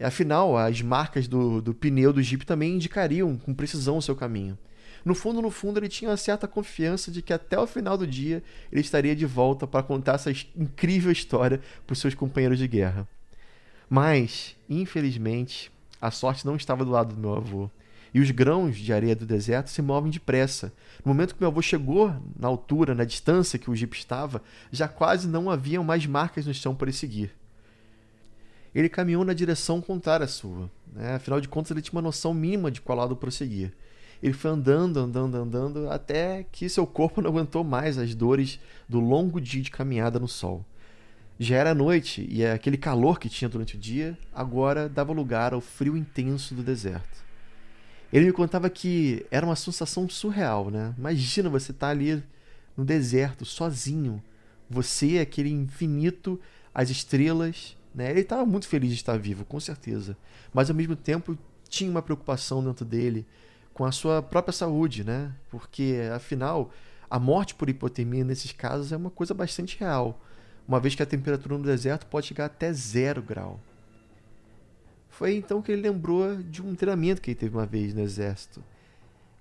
Afinal, 0.00 0.56
as 0.56 0.82
marcas 0.82 1.28
do, 1.28 1.62
do 1.62 1.72
pneu 1.72 2.12
do 2.12 2.22
Jeep 2.22 2.44
também 2.44 2.74
indicariam 2.74 3.36
com 3.36 3.54
precisão 3.54 3.98
o 3.98 4.02
seu 4.02 4.16
caminho. 4.16 4.58
No 5.04 5.14
fundo, 5.14 5.42
no 5.42 5.50
fundo, 5.50 5.78
ele 5.78 5.88
tinha 5.88 6.10
uma 6.10 6.16
certa 6.16 6.48
confiança 6.48 7.10
de 7.10 7.20
que 7.20 7.32
até 7.32 7.58
o 7.58 7.66
final 7.66 7.96
do 7.96 8.06
dia 8.06 8.42
ele 8.72 8.80
estaria 8.80 9.14
de 9.14 9.26
volta 9.26 9.66
para 9.66 9.82
contar 9.82 10.14
essa 10.14 10.32
incrível 10.56 11.12
história 11.12 11.60
para 11.86 11.92
os 11.92 11.98
seus 11.98 12.14
companheiros 12.14 12.58
de 12.58 12.66
guerra. 12.66 13.06
Mas, 13.88 14.56
infelizmente, 14.68 15.70
a 16.00 16.10
sorte 16.10 16.46
não 16.46 16.56
estava 16.56 16.84
do 16.84 16.90
lado 16.90 17.14
do 17.14 17.20
meu 17.20 17.34
avô. 17.34 17.70
E 18.14 18.20
os 18.20 18.30
grãos 18.30 18.76
de 18.76 18.92
areia 18.92 19.14
do 19.14 19.26
deserto 19.26 19.68
se 19.68 19.82
movem 19.82 20.10
depressa. 20.10 20.72
No 21.04 21.12
momento 21.12 21.34
que 21.34 21.40
meu 21.40 21.50
avô 21.50 21.60
chegou 21.60 22.14
na 22.38 22.48
altura, 22.48 22.94
na 22.94 23.04
distância 23.04 23.58
que 23.58 23.70
o 23.70 23.76
jipe 23.76 23.96
estava, 23.96 24.40
já 24.72 24.88
quase 24.88 25.28
não 25.28 25.50
haviam 25.50 25.84
mais 25.84 26.06
marcas 26.06 26.46
no 26.46 26.54
chão 26.54 26.74
para 26.74 26.88
ele 26.88 26.96
seguir. 26.96 27.32
Ele 28.74 28.88
caminhou 28.88 29.24
na 29.24 29.32
direção 29.32 29.80
contrária 29.80 30.24
à 30.24 30.28
sua. 30.28 30.70
Né? 30.92 31.14
Afinal 31.14 31.40
de 31.40 31.48
contas, 31.48 31.70
ele 31.70 31.82
tinha 31.82 31.94
uma 31.94 32.02
noção 32.02 32.34
mínima 32.34 32.70
de 32.70 32.80
qual 32.80 32.98
lado 32.98 33.16
prosseguir. 33.16 33.72
Ele 34.22 34.32
foi 34.32 34.50
andando, 34.50 34.98
andando, 34.98 35.36
andando, 35.36 35.90
até 35.90 36.44
que 36.50 36.68
seu 36.68 36.86
corpo 36.86 37.20
não 37.22 37.30
aguentou 37.30 37.62
mais 37.62 37.98
as 37.98 38.14
dores 38.14 38.58
do 38.88 39.00
longo 39.00 39.40
dia 39.40 39.62
de 39.62 39.70
caminhada 39.70 40.18
no 40.18 40.28
sol. 40.28 40.64
Já 41.38 41.56
era 41.56 41.74
noite 41.74 42.26
e 42.30 42.46
aquele 42.46 42.76
calor 42.76 43.18
que 43.18 43.28
tinha 43.28 43.48
durante 43.48 43.74
o 43.74 43.78
dia 43.78 44.16
agora 44.32 44.88
dava 44.88 45.12
lugar 45.12 45.52
ao 45.52 45.60
frio 45.60 45.96
intenso 45.96 46.54
do 46.54 46.62
deserto. 46.62 47.24
Ele 48.12 48.26
me 48.26 48.32
contava 48.32 48.70
que 48.70 49.26
era 49.30 49.44
uma 49.44 49.56
sensação 49.56 50.08
surreal, 50.08 50.70
né? 50.70 50.94
Imagina 50.96 51.48
você 51.50 51.72
estar 51.72 51.88
tá 51.88 51.90
ali 51.90 52.22
no 52.76 52.84
deserto, 52.84 53.44
sozinho. 53.44 54.22
Você, 54.70 55.18
aquele 55.18 55.50
infinito, 55.50 56.40
as 56.72 56.90
estrelas. 56.90 57.76
Né? 57.94 58.10
Ele 58.10 58.20
estava 58.20 58.44
muito 58.44 58.66
feliz 58.66 58.90
de 58.90 58.96
estar 58.96 59.16
vivo, 59.18 59.44
com 59.44 59.60
certeza. 59.60 60.16
Mas 60.52 60.68
ao 60.68 60.76
mesmo 60.76 60.96
tempo 60.96 61.38
tinha 61.68 61.90
uma 61.90 62.02
preocupação 62.02 62.62
dentro 62.64 62.84
dele 62.84 63.26
com 63.72 63.84
a 63.84 63.92
sua 63.92 64.22
própria 64.22 64.52
saúde, 64.52 65.04
né? 65.04 65.32
Porque, 65.50 66.00
afinal, 66.14 66.70
a 67.10 67.18
morte 67.18 67.54
por 67.54 67.68
hipotermia 67.68 68.24
nesses 68.24 68.52
casos 68.52 68.92
é 68.92 68.96
uma 68.96 69.10
coisa 69.10 69.34
bastante 69.34 69.78
real, 69.78 70.20
uma 70.66 70.80
vez 70.80 70.94
que 70.94 71.02
a 71.02 71.06
temperatura 71.06 71.58
no 71.58 71.64
deserto 71.64 72.06
pode 72.06 72.26
chegar 72.26 72.46
até 72.46 72.72
zero 72.72 73.22
grau. 73.22 73.60
Foi 75.08 75.36
então 75.36 75.62
que 75.62 75.70
ele 75.70 75.82
lembrou 75.82 76.36
de 76.36 76.62
um 76.62 76.74
treinamento 76.74 77.20
que 77.20 77.30
ele 77.30 77.38
teve 77.38 77.56
uma 77.56 77.66
vez 77.66 77.94
no 77.94 78.00
exército. 78.00 78.62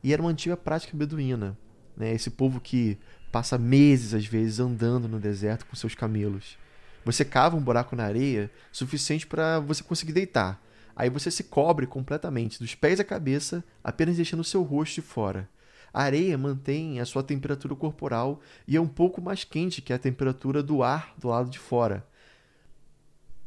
E 0.04 0.14
era 0.14 0.22
uma 0.22 0.32
antiga 0.32 0.58
prática 0.58 0.96
beduína, 0.96 1.58
né? 1.96 2.14
Esse 2.14 2.30
povo 2.30 2.60
que 2.60 2.98
passa 3.32 3.58
meses 3.58 4.14
às 4.14 4.26
vezes 4.26 4.60
andando 4.60 5.08
no 5.08 5.20
deserto 5.20 5.66
com 5.66 5.76
seus 5.76 5.96
camelos. 5.96 6.58
Você 7.06 7.26
cava 7.26 7.56
um 7.56 7.62
buraco 7.62 7.96
na 7.96 8.06
areia 8.06 8.50
suficiente 8.72 9.28
para 9.28 9.60
você 9.60 9.84
conseguir 9.84 10.14
deitar 10.14 10.62
Aí 10.96 11.10
você 11.10 11.32
se 11.32 11.44
cobre 11.44 11.88
completamente, 11.88 12.60
dos 12.60 12.76
pés 12.76 13.00
à 13.00 13.04
cabeça, 13.04 13.64
apenas 13.84 14.16
deixando 14.16 14.42
o 14.42 14.44
seu 14.44 14.62
rosto 14.62 14.96
de 14.96 15.02
fora. 15.02 15.50
A 15.92 16.04
areia 16.04 16.38
mantém 16.38 17.00
a 17.00 17.06
sua 17.06 17.24
temperatura 17.24 17.76
corporal 17.76 18.42
e 18.68 18.76
é 18.76 18.82
um 18.82 18.88
pouco 18.88 19.22
mais 19.22 19.44
quente 19.44 19.82
que 19.82 19.94
a 19.94 20.00
temperatura 20.00 20.62
do 20.62 20.84
ar 20.84 21.14
do 21.18 21.28
lado 21.28 21.50
de 21.50 21.60
fora. 21.60 22.06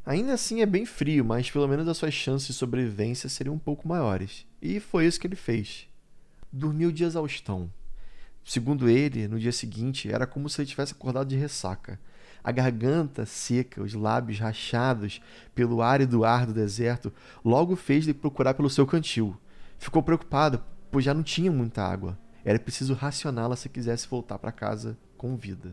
Ainda 0.04 0.34
assim 0.34 0.60
é 0.60 0.66
bem 0.66 0.86
frio, 0.86 1.24
mas 1.24 1.50
pelo 1.50 1.66
menos 1.66 1.88
as 1.88 1.96
suas 1.96 2.14
chances 2.14 2.48
de 2.48 2.54
sobrevivência 2.54 3.28
seriam 3.28 3.54
um 3.54 3.58
pouco 3.58 3.88
maiores. 3.88 4.46
E 4.62 4.78
foi 4.78 5.06
isso 5.06 5.18
que 5.18 5.26
ele 5.26 5.36
fez. 5.36 5.88
Dormiu 6.52 6.92
de 6.92 7.02
exaustão. 7.02 7.70
Segundo 8.44 8.88
ele, 8.88 9.26
no 9.26 9.40
dia 9.40 9.50
seguinte, 9.50 10.10
era 10.10 10.24
como 10.24 10.48
se 10.48 10.60
ele 10.60 10.68
tivesse 10.68 10.92
acordado 10.92 11.28
de 11.28 11.36
ressaca 11.36 11.98
a 12.46 12.52
garganta 12.52 13.26
seca, 13.26 13.82
os 13.82 13.92
lábios 13.92 14.38
rachados 14.38 15.20
pelo 15.52 15.82
árido 15.82 16.24
ar 16.24 16.46
do 16.46 16.52
deserto, 16.52 17.12
logo 17.44 17.74
fez-lhe 17.74 18.14
procurar 18.14 18.54
pelo 18.54 18.70
seu 18.70 18.86
cantil. 18.86 19.36
Ficou 19.76 20.00
preocupado, 20.00 20.62
pois 20.88 21.04
já 21.04 21.12
não 21.12 21.24
tinha 21.24 21.50
muita 21.50 21.82
água. 21.82 22.16
Era 22.44 22.56
preciso 22.60 22.94
racioná-la 22.94 23.56
se 23.56 23.68
quisesse 23.68 24.06
voltar 24.06 24.38
para 24.38 24.52
casa 24.52 24.96
com 25.18 25.34
vida. 25.34 25.72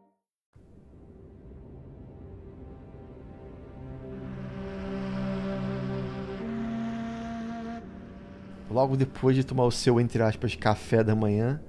Logo 8.81 8.97
depois 8.97 9.35
de 9.35 9.43
tomar 9.43 9.65
o 9.65 9.71
seu, 9.71 10.01
entre 10.01 10.23
aspas, 10.23 10.55
café 10.55 11.03
da 11.03 11.13
manhã, 11.13 11.61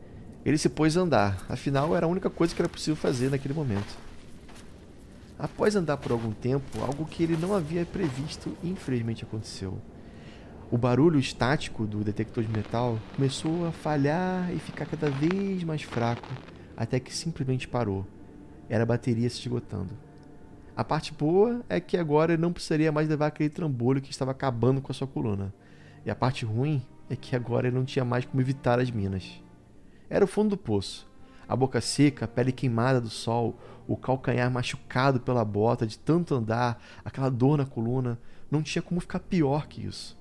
ele 0.47 0.57
se 0.57 0.71
pôs 0.71 0.97
a 0.97 1.03
andar. 1.03 1.45
Afinal, 1.47 1.95
era 1.95 2.07
a 2.07 2.09
única 2.09 2.31
coisa 2.31 2.55
que 2.55 2.63
era 2.63 2.71
possível 2.71 2.97
fazer 2.97 3.31
naquele 3.31 3.53
momento. 3.53 3.99
Após 5.39 5.77
andar 5.77 5.99
por 5.99 6.11
algum 6.11 6.33
tempo, 6.33 6.81
algo 6.81 7.05
que 7.05 7.23
ele 7.23 7.37
não 7.37 7.55
havia 7.55 7.85
previsto 7.85 8.57
infelizmente 8.65 9.25
aconteceu. 9.25 9.77
O 10.71 10.79
barulho 10.79 11.19
estático 11.19 11.87
do 11.87 12.03
detector 12.03 12.45
de 12.45 12.51
metal 12.51 12.99
começou 13.15 13.67
a 13.67 13.73
falhar 13.73 14.51
e 14.51 14.59
ficar 14.59 14.87
cada 14.87 15.11
vez 15.11 15.63
mais 15.65 15.83
fraco, 15.83 16.31
até 16.75 16.99
que 16.99 17.15
simplesmente 17.15 17.69
parou. 17.69 18.07
Era 18.71 18.85
a 18.85 18.87
bateria 18.87 19.29
se 19.29 19.39
esgotando. 19.39 19.91
A 20.75 20.83
parte 20.83 21.13
boa 21.13 21.63
é 21.69 21.79
que 21.79 21.99
agora 21.99 22.33
ele 22.33 22.41
não 22.41 22.55
precisaria 22.55 22.91
mais 22.91 23.07
levar 23.07 23.27
aquele 23.27 23.51
trambolho 23.51 24.01
que 24.01 24.11
estava 24.11 24.31
acabando 24.31 24.81
com 24.81 24.91
a 24.91 24.95
sua 24.95 25.07
coluna. 25.07 25.53
E 26.07 26.11
a 26.11 26.15
parte 26.17 26.47
ruim 26.47 26.83
é 27.13 27.17
que 27.17 27.37
agora 27.37 27.67
ele 27.67 27.77
não 27.77 27.85
tinha 27.85 28.05
mais 28.05 28.25
como 28.25 28.41
evitar 28.41 28.79
as 28.79 28.91
minas. 28.91 29.43
Era 30.09 30.25
o 30.25 30.29
fundo 30.29 30.51
do 30.51 30.57
poço. 30.57 31.11
A 31.47 31.55
boca 31.55 31.79
seca, 31.79 32.25
a 32.25 32.29
pele 32.29 32.53
queimada 32.53 33.03
do 33.03 33.11
sol, 33.11 33.61
o 33.87 33.97
calcanhar 33.99 34.51
machucado 34.51 35.21
pela 35.21 35.45
bota 35.45 35.87
de 35.87 35.99
tanto 35.99 36.35
andar, 36.35 36.83
aquela 37.05 37.31
dor 37.31 37.59
na 37.59 37.67
coluna, 37.67 38.19
não 38.51 38.63
tinha 38.63 38.81
como 38.81 39.01
ficar 39.01 39.19
pior 39.19 39.67
que 39.67 39.85
isso. 39.85 40.19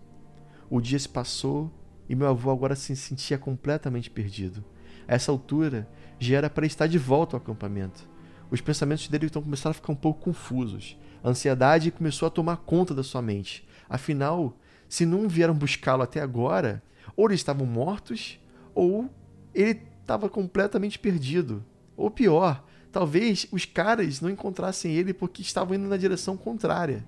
O 0.69 0.81
dia 0.81 1.00
se 1.00 1.07
passou 1.07 1.71
e 2.10 2.15
meu 2.15 2.27
avô 2.27 2.51
agora 2.51 2.75
se 2.75 2.93
sentia 2.95 3.38
completamente 3.38 4.10
perdido. 4.10 4.62
A 5.07 5.15
essa 5.15 5.31
altura, 5.31 5.88
já 6.19 6.38
era 6.38 6.50
para 6.50 6.65
estar 6.65 6.88
de 6.88 6.98
volta 6.98 7.38
ao 7.38 7.41
acampamento. 7.41 8.05
Os 8.50 8.60
pensamentos 8.60 9.07
dele 9.07 9.27
então 9.27 9.41
começaram 9.41 9.71
a 9.71 9.75
ficar 9.75 9.93
um 9.93 9.95
pouco 9.95 10.25
confusos. 10.25 10.98
A 11.24 11.29
ansiedade 11.29 11.89
começou 11.89 12.27
a 12.27 12.31
tomar 12.31 12.57
conta 12.57 12.93
da 12.93 13.01
sua 13.01 13.21
mente. 13.21 13.65
Afinal, 13.89 14.57
se 14.91 15.05
não 15.05 15.29
vieram 15.29 15.53
buscá-lo 15.53 16.03
até 16.03 16.19
agora, 16.19 16.83
ou 17.15 17.29
eles 17.29 17.39
estavam 17.39 17.65
mortos, 17.65 18.38
ou 18.75 19.10
ele 19.55 19.81
estava 20.01 20.27
completamente 20.27 21.00
perdido. 21.00 21.63
Ou 21.95 22.12
pior, 22.12 22.62
talvez 22.91 23.48
os 23.53 23.63
caras 23.63 24.19
não 24.19 24.29
encontrassem 24.29 24.91
ele 24.91 25.13
porque 25.13 25.41
estavam 25.41 25.75
indo 25.75 25.88
na 25.88 25.95
direção 25.95 26.36
contrária. 26.36 27.05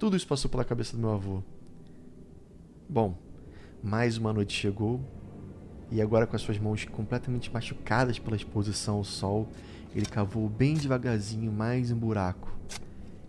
Tudo 0.00 0.16
isso 0.16 0.26
passou 0.26 0.50
pela 0.50 0.64
cabeça 0.64 0.96
do 0.96 0.98
meu 0.98 1.12
avô. 1.12 1.44
Bom, 2.88 3.16
mais 3.80 4.18
uma 4.18 4.32
noite 4.32 4.52
chegou 4.52 5.00
e 5.92 6.02
agora 6.02 6.26
com 6.26 6.34
as 6.34 6.42
suas 6.42 6.58
mãos 6.58 6.84
completamente 6.86 7.52
machucadas 7.52 8.18
pela 8.18 8.34
exposição 8.34 8.96
ao 8.96 9.04
sol, 9.04 9.48
ele 9.94 10.06
cavou 10.06 10.48
bem 10.48 10.74
devagarzinho 10.74 11.52
mais 11.52 11.92
um 11.92 11.96
buraco. 11.96 12.52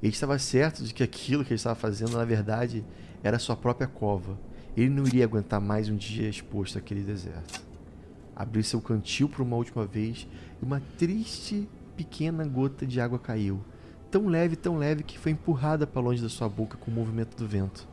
Ele 0.02 0.12
estava 0.12 0.40
certo 0.40 0.84
de 0.84 0.96
que 0.96 1.04
aquilo 1.04 1.46
que 1.46 1.52
ele 1.52 1.58
estava 1.58 1.76
fazendo, 1.76 2.18
na 2.18 2.26
verdade, 2.26 2.84
era 3.24 3.40
sua 3.40 3.56
própria 3.56 3.88
cova. 3.88 4.38
Ele 4.76 4.90
não 4.90 5.06
iria 5.06 5.26
aguentar 5.26 5.60
mais 5.60 5.90
um 5.90 5.96
dia 5.96 6.30
exposto 6.30 6.78
àquele 6.78 7.02
deserto. 7.02 7.62
Abriu 8.36 8.64
seu 8.64 8.82
cantil 8.82 9.28
por 9.28 9.42
uma 9.42 9.56
última 9.56 9.86
vez 9.86 10.28
e 10.62 10.66
uma 10.66 10.82
triste 10.98 11.68
pequena 11.96 12.46
gota 12.46 12.86
de 12.86 13.00
água 13.00 13.20
caiu, 13.20 13.62
tão 14.10 14.28
leve, 14.28 14.56
tão 14.56 14.78
leve 14.78 15.04
que 15.04 15.20
foi 15.20 15.34
empurrada 15.34 15.86
para 15.86 16.02
longe 16.02 16.22
da 16.22 16.30
sua 16.30 16.50
boca 16.50 16.78
com 16.78 16.90
o 16.90 16.94
movimento 16.94 17.36
do 17.38 17.48
vento. 17.48 17.88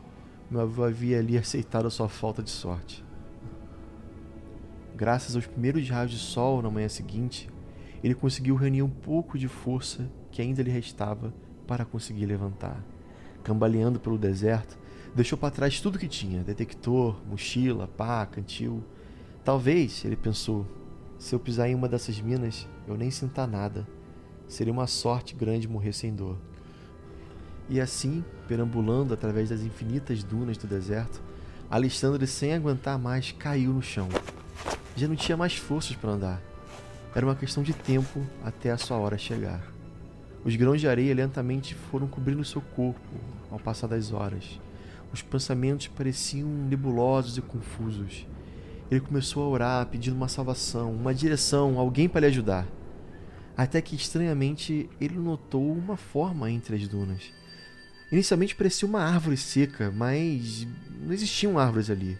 Meu 0.50 0.62
avô 0.62 0.82
havia 0.84 1.18
ali 1.18 1.36
aceitado 1.36 1.86
a 1.86 1.90
sua 1.90 2.08
falta 2.08 2.42
de 2.42 2.50
sorte. 2.50 3.04
Graças 4.96 5.36
aos 5.36 5.46
primeiros 5.46 5.88
raios 5.88 6.10
de 6.10 6.18
sol 6.18 6.62
na 6.62 6.70
manhã 6.70 6.88
seguinte, 6.88 7.48
ele 8.02 8.14
conseguiu 8.14 8.56
reunir 8.56 8.82
um 8.82 8.88
pouco 8.88 9.38
de 9.38 9.46
força 9.46 10.10
que 10.30 10.40
ainda 10.40 10.62
lhe 10.62 10.70
restava 10.70 11.34
para 11.66 11.84
conseguir 11.84 12.26
levantar. 12.26 12.82
Cambaleando 13.44 14.00
pelo 14.00 14.18
deserto, 14.18 14.78
deixou 15.18 15.36
para 15.36 15.50
trás 15.50 15.80
tudo 15.80 15.98
que 15.98 16.06
tinha: 16.06 16.44
detector, 16.44 17.20
mochila, 17.26 17.88
pá, 17.88 18.24
cantil. 18.24 18.82
Talvez, 19.44 20.04
ele 20.04 20.14
pensou, 20.14 20.64
se 21.18 21.34
eu 21.34 21.40
pisar 21.40 21.68
em 21.68 21.74
uma 21.74 21.88
dessas 21.88 22.20
minas, 22.20 22.68
eu 22.86 22.96
nem 22.96 23.10
sinta 23.10 23.46
nada. 23.46 23.86
Seria 24.46 24.72
uma 24.72 24.86
sorte 24.86 25.34
grande 25.34 25.66
morrer 25.66 25.92
sem 25.92 26.14
dor. 26.14 26.38
E 27.68 27.80
assim, 27.80 28.24
perambulando 28.46 29.12
através 29.12 29.48
das 29.48 29.62
infinitas 29.62 30.22
dunas 30.22 30.56
do 30.56 30.66
deserto, 30.66 31.20
Alexandre, 31.68 32.26
sem 32.26 32.54
aguentar 32.54 32.98
mais, 32.98 33.32
caiu 33.32 33.72
no 33.72 33.82
chão. 33.82 34.08
Já 34.96 35.08
não 35.08 35.16
tinha 35.16 35.36
mais 35.36 35.56
forças 35.56 35.96
para 35.96 36.12
andar. 36.12 36.40
Era 37.14 37.26
uma 37.26 37.34
questão 37.34 37.62
de 37.62 37.74
tempo 37.74 38.24
até 38.44 38.70
a 38.70 38.78
sua 38.78 38.96
hora 38.96 39.18
chegar. 39.18 39.62
Os 40.44 40.54
grãos 40.54 40.80
de 40.80 40.88
areia 40.88 41.14
lentamente 41.14 41.74
foram 41.74 42.06
cobrindo 42.06 42.44
seu 42.44 42.60
corpo 42.60 43.00
ao 43.50 43.58
passar 43.58 43.88
das 43.88 44.12
horas. 44.12 44.58
Os 45.12 45.22
pensamentos 45.22 45.86
pareciam 45.88 46.48
nebulosos 46.48 47.38
e 47.38 47.42
confusos. 47.42 48.26
Ele 48.90 49.00
começou 49.00 49.44
a 49.44 49.48
orar, 49.48 49.86
pedindo 49.86 50.16
uma 50.16 50.28
salvação, 50.28 50.92
uma 50.92 51.14
direção, 51.14 51.78
alguém 51.78 52.08
para 52.08 52.20
lhe 52.20 52.26
ajudar. 52.26 52.66
Até 53.56 53.80
que, 53.80 53.96
estranhamente, 53.96 54.88
ele 55.00 55.18
notou 55.18 55.72
uma 55.72 55.96
forma 55.96 56.50
entre 56.50 56.76
as 56.76 56.86
dunas. 56.86 57.32
Inicialmente 58.10 58.54
parecia 58.54 58.88
uma 58.88 59.02
árvore 59.02 59.36
seca, 59.36 59.90
mas 59.90 60.66
não 61.00 61.12
existiam 61.12 61.58
árvores 61.58 61.90
ali. 61.90 62.18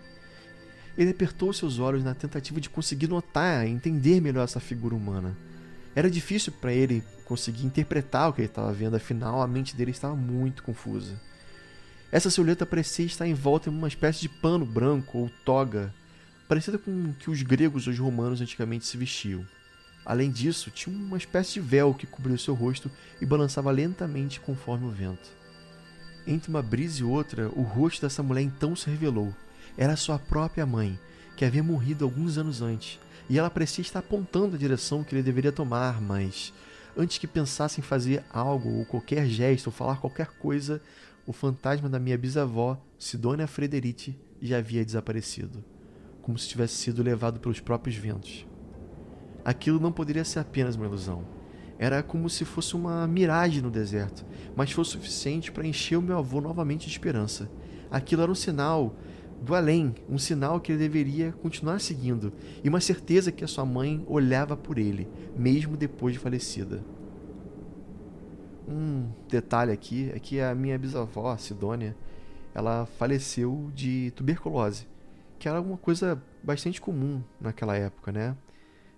Ele 0.96 1.10
apertou 1.10 1.52
seus 1.52 1.78
olhos 1.78 2.04
na 2.04 2.14
tentativa 2.14 2.60
de 2.60 2.68
conseguir 2.68 3.06
notar 3.06 3.66
e 3.66 3.70
entender 3.70 4.20
melhor 4.20 4.44
essa 4.44 4.60
figura 4.60 4.94
humana. 4.94 5.36
Era 5.94 6.10
difícil 6.10 6.52
para 6.60 6.72
ele 6.72 7.02
conseguir 7.24 7.64
interpretar 7.64 8.28
o 8.28 8.32
que 8.32 8.40
ele 8.40 8.48
estava 8.48 8.72
vendo, 8.72 8.96
afinal 8.96 9.40
a 9.40 9.46
mente 9.46 9.76
dele 9.76 9.92
estava 9.92 10.16
muito 10.16 10.62
confusa. 10.62 11.20
Essa 12.10 12.30
silhueta 12.30 12.64
parecia 12.64 13.04
estar 13.04 13.26
envolta 13.26 13.68
em 13.68 13.72
uma 13.72 13.88
espécie 13.88 14.20
de 14.20 14.28
pano 14.30 14.64
branco 14.64 15.18
ou 15.18 15.30
toga, 15.44 15.92
parecida 16.48 16.78
com 16.78 16.90
o 16.90 17.14
que 17.14 17.30
os 17.30 17.42
gregos 17.42 17.86
ou 17.86 17.92
os 17.92 17.98
romanos 17.98 18.40
antigamente 18.40 18.86
se 18.86 18.96
vestiam. 18.96 19.46
Além 20.06 20.30
disso, 20.30 20.70
tinha 20.70 20.96
uma 20.96 21.18
espécie 21.18 21.54
de 21.54 21.60
véu 21.60 21.92
que 21.92 22.06
cobria 22.06 22.38
seu 22.38 22.54
rosto 22.54 22.90
e 23.20 23.26
balançava 23.26 23.70
lentamente 23.70 24.40
conforme 24.40 24.86
o 24.86 24.90
vento. 24.90 25.28
Entre 26.26 26.48
uma 26.48 26.62
brisa 26.62 27.00
e 27.00 27.04
outra, 27.04 27.50
o 27.50 27.60
rosto 27.60 28.00
dessa 28.00 28.22
mulher 28.22 28.40
então 28.40 28.74
se 28.74 28.88
revelou. 28.88 29.34
Era 29.76 29.94
sua 29.94 30.18
própria 30.18 30.64
mãe, 30.64 30.98
que 31.36 31.44
havia 31.44 31.62
morrido 31.62 32.06
alguns 32.06 32.38
anos 32.38 32.62
antes, 32.62 32.98
e 33.28 33.38
ela 33.38 33.50
parecia 33.50 33.82
estar 33.82 33.98
apontando 33.98 34.56
a 34.56 34.58
direção 34.58 35.04
que 35.04 35.14
ele 35.14 35.22
deveria 35.22 35.52
tomar, 35.52 36.00
mas 36.00 36.54
antes 36.96 37.18
que 37.18 37.26
pensasse 37.26 37.80
em 37.80 37.82
fazer 37.82 38.24
algo 38.30 38.78
ou 38.78 38.84
qualquer 38.86 39.26
gesto 39.26 39.66
ou 39.66 39.72
falar 39.72 39.96
qualquer 39.96 40.28
coisa, 40.38 40.80
o 41.28 41.32
fantasma 41.34 41.90
da 41.90 41.98
minha 41.98 42.16
bisavó, 42.16 42.82
Sidônia 42.98 43.46
Frederici, 43.46 44.18
já 44.40 44.56
havia 44.56 44.82
desaparecido, 44.82 45.62
como 46.22 46.38
se 46.38 46.48
tivesse 46.48 46.76
sido 46.76 47.02
levado 47.02 47.38
pelos 47.38 47.60
próprios 47.60 47.96
ventos. 47.96 48.46
Aquilo 49.44 49.78
não 49.78 49.92
poderia 49.92 50.24
ser 50.24 50.38
apenas 50.38 50.74
uma 50.74 50.86
ilusão. 50.86 51.26
Era 51.78 52.02
como 52.02 52.30
se 52.30 52.46
fosse 52.46 52.74
uma 52.74 53.06
miragem 53.06 53.60
no 53.60 53.70
deserto, 53.70 54.24
mas 54.56 54.72
foi 54.72 54.80
o 54.80 54.86
suficiente 54.86 55.52
para 55.52 55.66
encher 55.66 55.98
o 55.98 56.02
meu 56.02 56.16
avô 56.16 56.40
novamente 56.40 56.86
de 56.86 56.92
esperança. 56.92 57.50
Aquilo 57.90 58.22
era 58.22 58.32
um 58.32 58.34
sinal 58.34 58.96
do 59.42 59.54
além, 59.54 59.94
um 60.08 60.16
sinal 60.16 60.58
que 60.58 60.72
ele 60.72 60.78
deveria 60.78 61.32
continuar 61.32 61.78
seguindo 61.78 62.32
e 62.64 62.70
uma 62.70 62.80
certeza 62.80 63.30
que 63.30 63.44
a 63.44 63.48
sua 63.48 63.66
mãe 63.66 64.02
olhava 64.06 64.56
por 64.56 64.78
ele, 64.78 65.06
mesmo 65.36 65.76
depois 65.76 66.14
de 66.14 66.18
falecida. 66.18 66.82
Um 68.70 69.10
detalhe 69.30 69.72
aqui 69.72 70.10
é 70.14 70.18
que 70.18 70.40
a 70.40 70.54
minha 70.54 70.78
bisavó, 70.78 71.34
Sidônia, 71.38 71.96
ela 72.54 72.84
faleceu 72.84 73.70
de 73.74 74.10
tuberculose, 74.10 74.86
que 75.38 75.48
era 75.48 75.58
uma 75.58 75.78
coisa 75.78 76.22
bastante 76.42 76.78
comum 76.78 77.22
naquela 77.40 77.74
época, 77.74 78.12
né? 78.12 78.36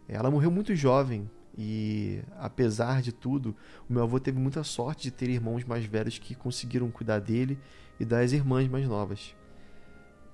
Ela 0.08 0.28
morreu 0.28 0.50
muito 0.50 0.74
jovem 0.74 1.30
e, 1.56 2.20
apesar 2.36 3.00
de 3.00 3.12
tudo, 3.12 3.54
o 3.88 3.92
meu 3.92 4.02
avô 4.02 4.18
teve 4.18 4.40
muita 4.40 4.64
sorte 4.64 5.04
de 5.04 5.12
ter 5.12 5.28
irmãos 5.28 5.62
mais 5.62 5.84
velhos 5.84 6.18
que 6.18 6.34
conseguiram 6.34 6.90
cuidar 6.90 7.20
dele 7.20 7.56
e 8.00 8.04
das 8.04 8.32
irmãs 8.32 8.66
mais 8.66 8.88
novas. 8.88 9.36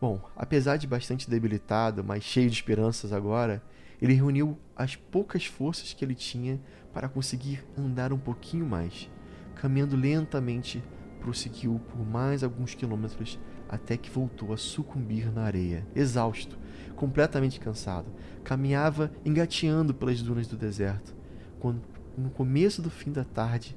Bom, 0.00 0.18
apesar 0.34 0.78
de 0.78 0.86
bastante 0.86 1.28
debilitado, 1.28 2.02
mas 2.02 2.22
cheio 2.22 2.48
de 2.48 2.56
esperanças 2.56 3.12
agora, 3.12 3.62
ele 4.00 4.14
reuniu 4.14 4.58
as 4.74 4.96
poucas 4.96 5.44
forças 5.44 5.92
que 5.92 6.02
ele 6.02 6.14
tinha 6.14 6.58
para 6.90 7.08
conseguir 7.08 7.62
andar 7.76 8.14
um 8.14 8.18
pouquinho 8.18 8.64
mais. 8.64 9.10
Caminhando 9.56 9.96
lentamente, 9.96 10.82
prosseguiu 11.20 11.80
por 11.88 12.06
mais 12.06 12.44
alguns 12.44 12.74
quilômetros 12.74 13.38
até 13.68 13.96
que 13.96 14.10
voltou 14.10 14.52
a 14.52 14.56
sucumbir 14.56 15.32
na 15.32 15.42
areia, 15.42 15.86
exausto, 15.94 16.56
completamente 16.94 17.58
cansado. 17.58 18.06
Caminhava 18.44 19.10
engateando 19.24 19.92
pelas 19.92 20.22
dunas 20.22 20.46
do 20.46 20.56
deserto, 20.56 21.14
quando, 21.58 21.82
no 22.16 22.30
começo 22.30 22.80
do 22.80 22.90
fim 22.90 23.10
da 23.10 23.24
tarde, 23.24 23.76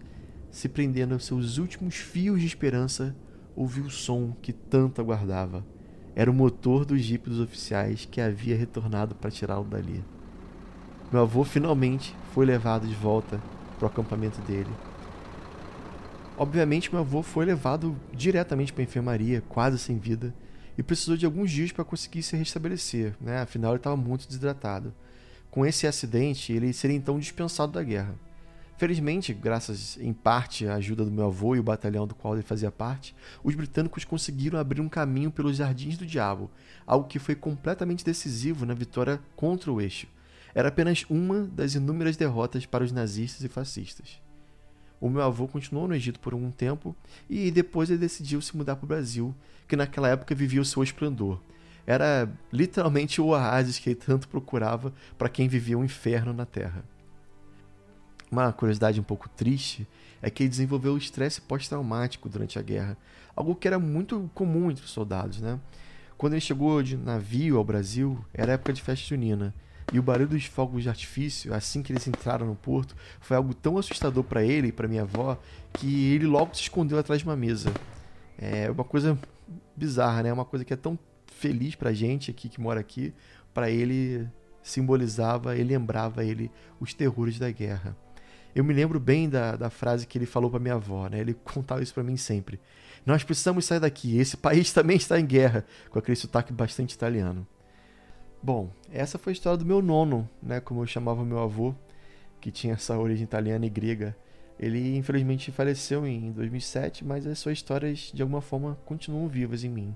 se 0.51 0.69
prendendo 0.69 1.13
aos 1.13 1.25
seus 1.25 1.57
últimos 1.57 1.95
fios 1.95 2.39
de 2.39 2.45
esperança, 2.45 3.15
ouviu 3.55 3.85
o 3.85 3.89
som 3.89 4.35
que 4.41 4.53
tanto 4.53 5.01
aguardava 5.01 5.65
era 6.19 6.29
o 6.29 6.33
motor 6.33 6.83
do 6.83 6.97
jipe 6.97 7.29
dos 7.29 7.39
oficiais 7.39 8.05
que 8.05 8.19
havia 8.19 8.57
retornado 8.57 9.15
para 9.15 9.31
tirá-lo 9.31 9.63
dali. 9.63 10.03
Meu 11.11 11.21
avô 11.21 11.45
finalmente 11.45 12.13
foi 12.33 12.45
levado 12.45 12.85
de 12.85 12.93
volta 12.93 13.39
para 13.77 13.85
o 13.85 13.89
acampamento 13.89 14.41
dele. 14.41 14.69
Obviamente, 16.39 16.89
meu 16.89 17.01
avô 17.01 17.21
foi 17.21 17.43
levado 17.43 17.99
diretamente 18.13 18.71
para 18.71 18.81
a 18.81 18.85
enfermaria, 18.85 19.43
quase 19.49 19.77
sem 19.77 19.99
vida, 19.99 20.33
e 20.77 20.81
precisou 20.81 21.17
de 21.17 21.25
alguns 21.25 21.51
dias 21.51 21.73
para 21.73 21.83
conseguir 21.83 22.23
se 22.23 22.37
restabelecer, 22.37 23.13
né? 23.19 23.41
afinal 23.41 23.71
ele 23.71 23.79
estava 23.79 23.97
muito 23.97 24.25
desidratado. 24.25 24.93
Com 25.51 25.65
esse 25.65 25.85
acidente, 25.85 26.53
ele 26.53 26.71
seria 26.71 26.95
então 26.95 27.19
dispensado 27.19 27.73
da 27.73 27.83
guerra. 27.83 28.15
Felizmente, 28.77 29.33
graças 29.33 29.97
em 29.99 30.13
parte 30.13 30.65
à 30.65 30.75
ajuda 30.75 31.03
do 31.03 31.11
meu 31.11 31.25
avô 31.25 31.57
e 31.57 31.59
o 31.59 31.63
batalhão 31.63 32.07
do 32.07 32.15
qual 32.15 32.35
ele 32.35 32.41
fazia 32.41 32.71
parte, 32.71 33.13
os 33.43 33.53
britânicos 33.53 34.05
conseguiram 34.05 34.57
abrir 34.57 34.79
um 34.79 34.87
caminho 34.87 35.31
pelos 35.31 35.57
Jardins 35.57 35.97
do 35.97 36.05
Diabo, 36.05 36.49
algo 36.87 37.09
que 37.09 37.19
foi 37.19 37.35
completamente 37.35 38.05
decisivo 38.05 38.65
na 38.65 38.73
vitória 38.73 39.19
contra 39.35 39.69
o 39.69 39.81
eixo. 39.81 40.07
Era 40.55 40.69
apenas 40.69 41.05
uma 41.09 41.41
das 41.41 41.75
inúmeras 41.75 42.15
derrotas 42.15 42.65
para 42.65 42.85
os 42.85 42.93
nazistas 42.93 43.43
e 43.43 43.49
fascistas. 43.49 44.21
O 44.99 45.09
meu 45.09 45.21
avô 45.21 45.47
continuou 45.47 45.87
no 45.87 45.95
Egito 45.95 46.19
por 46.19 46.33
algum 46.33 46.51
tempo 46.51 46.95
e 47.29 47.49
depois 47.51 47.89
ele 47.89 47.99
decidiu 47.99 48.41
se 48.41 48.55
mudar 48.55 48.75
para 48.75 48.85
o 48.85 48.87
Brasil, 48.87 49.33
que 49.67 49.75
naquela 49.75 50.09
época 50.09 50.35
vivia 50.35 50.61
o 50.61 50.65
seu 50.65 50.83
esplendor. 50.83 51.39
Era 51.87 52.29
literalmente 52.51 53.21
o 53.21 53.27
oásis 53.27 53.79
que 53.79 53.89
ele 53.89 53.95
tanto 53.95 54.27
procurava 54.27 54.93
para 55.17 55.29
quem 55.29 55.47
vivia 55.47 55.77
o 55.77 55.81
um 55.81 55.85
inferno 55.85 56.33
na 56.33 56.45
Terra. 56.45 56.83
Uma 58.31 58.51
curiosidade 58.53 58.99
um 58.99 59.03
pouco 59.03 59.27
triste 59.27 59.87
é 60.21 60.29
que 60.29 60.43
ele 60.43 60.49
desenvolveu 60.49 60.95
estresse 60.97 61.41
pós-traumático 61.41 62.29
durante 62.29 62.59
a 62.59 62.61
guerra, 62.61 62.97
algo 63.35 63.55
que 63.55 63.67
era 63.67 63.79
muito 63.79 64.29
comum 64.35 64.69
entre 64.69 64.83
os 64.83 64.91
soldados, 64.91 65.39
né? 65.39 65.59
Quando 66.17 66.33
ele 66.33 66.41
chegou 66.41 66.83
de 66.83 66.97
navio 66.97 67.57
ao 67.57 67.63
Brasil, 67.63 68.23
era 68.33 68.53
época 68.53 68.73
de 68.73 68.81
festa 68.81 69.07
junina, 69.07 69.55
e 69.91 69.99
o 69.99 70.03
barulho 70.03 70.29
dos 70.29 70.45
fogos 70.45 70.83
de 70.83 70.89
artifício, 70.89 71.53
assim 71.53 71.81
que 71.81 71.91
eles 71.91 72.07
entraram 72.07 72.45
no 72.45 72.55
porto, 72.55 72.95
foi 73.19 73.35
algo 73.35 73.53
tão 73.53 73.77
assustador 73.77 74.23
para 74.23 74.43
ele 74.43 74.67
e 74.67 74.71
para 74.71 74.87
minha 74.87 75.01
avó 75.01 75.37
que 75.73 76.13
ele 76.13 76.27
logo 76.27 76.53
se 76.55 76.61
escondeu 76.61 76.97
atrás 76.99 77.21
de 77.21 77.27
uma 77.27 77.35
mesa. 77.35 77.71
É 78.37 78.69
uma 78.69 78.83
coisa 78.83 79.17
bizarra, 79.75 80.23
né? 80.23 80.33
Uma 80.33 80.45
coisa 80.45 80.63
que 80.63 80.73
é 80.73 80.77
tão 80.77 80.97
feliz 81.25 81.75
pra 81.75 81.91
gente 81.91 82.29
aqui 82.29 82.49
que 82.49 82.61
mora 82.61 82.79
aqui, 82.79 83.13
para 83.53 83.69
ele 83.69 84.27
simbolizava 84.61 85.57
e 85.57 85.63
lembrava 85.63 86.23
ele 86.23 86.51
os 86.79 86.93
terrores 86.93 87.39
da 87.39 87.49
guerra. 87.49 87.95
Eu 88.53 88.63
me 88.63 88.73
lembro 88.73 88.99
bem 88.99 89.29
da, 89.29 89.55
da 89.55 89.69
frase 89.69 90.05
que 90.05 90.17
ele 90.17 90.25
falou 90.25 90.49
para 90.49 90.59
minha 90.59 90.75
avó, 90.75 91.07
né? 91.07 91.19
Ele 91.19 91.33
contava 91.33 91.81
isso 91.81 91.93
para 91.93 92.03
mim 92.03 92.17
sempre. 92.17 92.59
Nós 93.05 93.23
precisamos 93.23 93.65
sair 93.65 93.79
daqui. 93.79 94.17
Esse 94.17 94.35
país 94.35 94.71
também 94.73 94.97
está 94.97 95.19
em 95.19 95.25
guerra, 95.25 95.65
com 95.89 95.97
aquele 95.97 96.15
sotaque 96.15 96.51
bastante 96.51 96.93
italiano. 96.93 97.47
Bom, 98.41 98.69
essa 98.91 99.17
foi 99.17 99.31
a 99.31 99.33
história 99.33 99.57
do 99.57 99.65
meu 99.65 99.81
nono, 99.81 100.27
né? 100.41 100.59
Como 100.59 100.81
eu 100.81 100.87
chamava 100.87 101.25
meu 101.25 101.39
avô, 101.39 101.75
que 102.39 102.51
tinha 102.51 102.73
essa 102.73 102.97
origem 102.97 103.23
italiana 103.23 103.65
e 103.65 103.69
grega. 103.69 104.15
Ele 104.57 104.95
infelizmente 104.97 105.51
faleceu 105.51 106.05
em 106.05 106.31
2007, 106.31 107.05
mas 107.05 107.25
as 107.27 107.39
suas 107.39 107.57
histórias 107.57 108.11
de 108.13 108.21
alguma 108.21 108.41
forma 108.41 108.77
continuam 108.85 109.27
vivas 109.27 109.63
em 109.63 109.69
mim. 109.69 109.95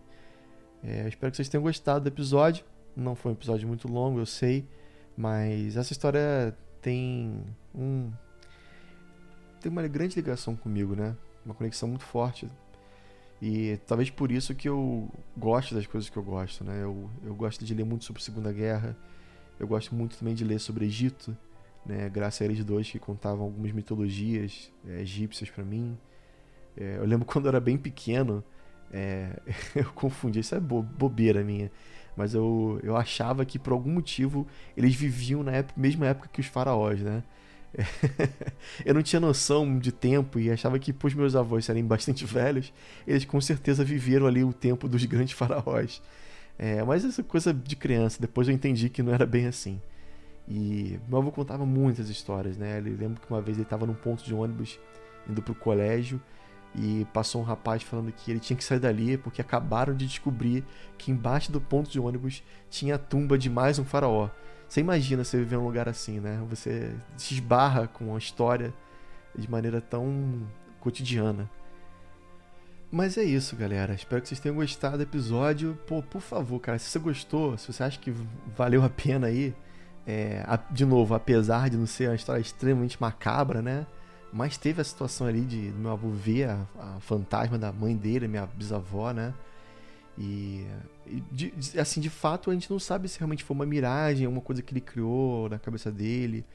É, 0.83 1.07
espero 1.07 1.31
que 1.31 1.37
vocês 1.37 1.49
tenham 1.49 1.63
gostado 1.63 2.01
do 2.01 2.07
episódio. 2.07 2.65
Não 2.95 3.15
foi 3.15 3.31
um 3.31 3.35
episódio 3.35 3.67
muito 3.67 3.87
longo, 3.87 4.19
eu 4.19 4.25
sei, 4.25 4.67
mas 5.17 5.77
essa 5.77 5.93
história 5.93 6.55
tem 6.81 7.41
um 7.73 8.11
tem 9.61 9.71
uma 9.71 9.87
grande 9.87 10.17
ligação 10.17 10.55
comigo, 10.57 10.93
né? 10.93 11.15
Uma 11.45 11.55
conexão 11.55 11.87
muito 11.87 12.03
forte. 12.03 12.49
E 13.45 13.75
talvez 13.85 14.09
por 14.09 14.31
isso 14.31 14.55
que 14.55 14.69
eu 14.69 15.11
gosto 15.35 15.75
das 15.75 15.85
coisas 15.85 16.09
que 16.09 16.15
eu 16.15 16.23
gosto, 16.23 16.63
né? 16.63 16.81
Eu, 16.81 17.09
eu 17.25 17.35
gosto 17.35 17.65
de 17.65 17.73
ler 17.73 17.83
muito 17.83 18.05
sobre 18.05 18.21
a 18.21 18.23
Segunda 18.23 18.53
Guerra. 18.53 18.95
Eu 19.59 19.67
gosto 19.67 19.93
muito 19.93 20.17
também 20.17 20.33
de 20.33 20.45
ler 20.45 20.59
sobre 20.59 20.85
Egito, 20.85 21.37
né? 21.85 22.07
Graças 22.07 22.41
a 22.41 22.45
eles 22.45 22.63
dois 22.63 22.89
que 22.89 22.97
contavam 22.97 23.43
algumas 23.43 23.73
mitologias 23.73 24.71
é, 24.87 25.01
egípcias 25.01 25.49
para 25.49 25.61
mim. 25.61 25.97
É, 26.77 26.95
eu 26.95 27.05
lembro 27.05 27.25
quando 27.27 27.43
eu 27.43 27.49
era 27.49 27.59
bem 27.59 27.77
pequeno, 27.77 28.41
é, 28.93 29.37
eu 29.75 29.91
confundi, 29.91 30.39
isso 30.39 30.55
é 30.55 30.59
bo 30.61 30.81
bobeira 30.81 31.43
minha. 31.43 31.69
Mas 32.15 32.33
eu, 32.33 32.79
eu 32.81 32.95
achava 32.95 33.43
que 33.43 33.59
por 33.59 33.73
algum 33.73 33.91
motivo 33.91 34.47
eles 34.77 34.95
viviam 34.95 35.43
na 35.43 35.51
época, 35.51 35.77
mesma 35.77 36.05
época 36.05 36.29
que 36.31 36.39
os 36.39 36.47
faraós, 36.47 37.01
né? 37.01 37.21
eu 38.85 38.93
não 38.93 39.01
tinha 39.01 39.19
noção 39.19 39.77
de 39.77 39.91
tempo 39.91 40.39
e 40.39 40.51
achava 40.51 40.77
que, 40.77 40.93
por 40.93 41.13
meus 41.15 41.35
avós 41.35 41.65
serem 41.65 41.83
bastante 41.83 42.25
velhos, 42.25 42.73
eles 43.07 43.25
com 43.25 43.39
certeza 43.41 43.83
viveram 43.83 44.27
ali 44.27 44.43
o 44.43 44.53
tempo 44.53 44.87
dos 44.87 45.03
grandes 45.05 45.33
faraós. 45.37 46.01
É, 46.57 46.83
mas 46.83 47.03
essa 47.03 47.23
coisa 47.23 47.53
de 47.53 47.75
criança, 47.75 48.21
depois 48.21 48.47
eu 48.47 48.53
entendi 48.53 48.89
que 48.89 49.01
não 49.01 49.13
era 49.13 49.25
bem 49.25 49.47
assim. 49.47 49.81
E 50.47 50.99
meu 51.07 51.19
avô 51.19 51.31
contava 51.31 51.65
muitas 51.65 52.09
histórias, 52.09 52.57
né? 52.57 52.79
Eu 52.79 52.95
lembro 52.97 53.21
que 53.21 53.29
uma 53.29 53.41
vez 53.41 53.57
ele 53.57 53.63
estava 53.65 53.85
num 53.85 53.93
ponto 53.93 54.23
de 54.23 54.33
ônibus 54.33 54.79
indo 55.27 55.41
pro 55.41 55.55
colégio 55.55 56.21
e 56.75 57.07
passou 57.13 57.41
um 57.41 57.45
rapaz 57.45 57.81
falando 57.81 58.11
que 58.11 58.29
ele 58.29 58.39
tinha 58.39 58.57
que 58.57 58.63
sair 58.63 58.79
dali 58.79 59.17
porque 59.17 59.41
acabaram 59.41 59.95
de 59.95 60.05
descobrir 60.05 60.65
que 60.97 61.11
embaixo 61.11 61.51
do 61.51 61.61
ponto 61.61 61.89
de 61.89 61.99
ônibus 61.99 62.43
tinha 62.69 62.95
a 62.95 62.97
tumba 62.97 63.37
de 63.37 63.49
mais 63.49 63.79
um 63.79 63.85
faraó. 63.85 64.29
Você 64.73 64.79
imagina 64.79 65.23
você 65.23 65.37
viver 65.37 65.57
num 65.57 65.65
lugar 65.65 65.87
assim, 65.87 66.19
né? 66.19 66.43
Você 66.49 66.95
se 67.15 67.35
esbarra 67.35 67.87
com 67.87 68.15
a 68.15 68.17
história 68.17 68.73
de 69.37 69.47
maneira 69.47 69.79
tão 69.79 70.41
cotidiana. 70.79 71.47
Mas 72.91 73.15
é 73.15 73.23
isso, 73.23 73.55
galera. 73.55 73.93
Espero 73.93 74.19
que 74.19 74.27
vocês 74.27 74.39
tenham 74.39 74.55
gostado 74.55 74.97
do 74.97 75.03
episódio. 75.03 75.77
Pô, 75.85 76.01
por 76.01 76.21
favor, 76.21 76.59
cara, 76.59 76.79
se 76.79 76.89
você 76.89 76.97
gostou, 76.97 77.55
se 77.55 77.71
você 77.71 77.83
acha 77.83 77.99
que 77.99 78.11
valeu 78.57 78.83
a 78.83 78.89
pena 78.89 79.27
aí, 79.27 79.53
é, 80.07 80.43
de 80.71 80.85
novo, 80.85 81.13
apesar 81.13 81.69
de 81.69 81.77
não 81.77 81.85
ser 81.85 82.09
uma 82.09 82.15
história 82.15 82.41
extremamente 82.41 82.99
macabra, 82.99 83.61
né? 83.61 83.85
Mas 84.33 84.57
teve 84.57 84.81
a 84.81 84.83
situação 84.83 85.27
ali 85.27 85.41
de 85.41 85.71
meu 85.77 85.91
avô 85.91 86.09
ver 86.09 86.49
a, 86.49 86.65
a 86.79 86.99
fantasma 86.99 87.59
da 87.59 87.71
mãe 87.71 87.95
dele, 87.95 88.27
minha 88.27 88.47
bisavó, 88.47 89.11
né? 89.11 89.35
E, 90.17 90.65
de, 91.31 91.53
assim, 91.79 91.99
de 91.99 92.09
fato, 92.09 92.51
a 92.51 92.53
gente 92.53 92.69
não 92.69 92.79
sabe 92.79 93.07
se 93.07 93.17
realmente 93.17 93.43
foi 93.43 93.55
uma 93.55 93.65
miragem, 93.65 94.27
uma 94.27 94.41
coisa 94.41 94.61
que 94.61 94.73
ele 94.73 94.81
criou 94.81 95.49
na 95.49 95.57
cabeça 95.57 95.91
dele, 95.91 96.45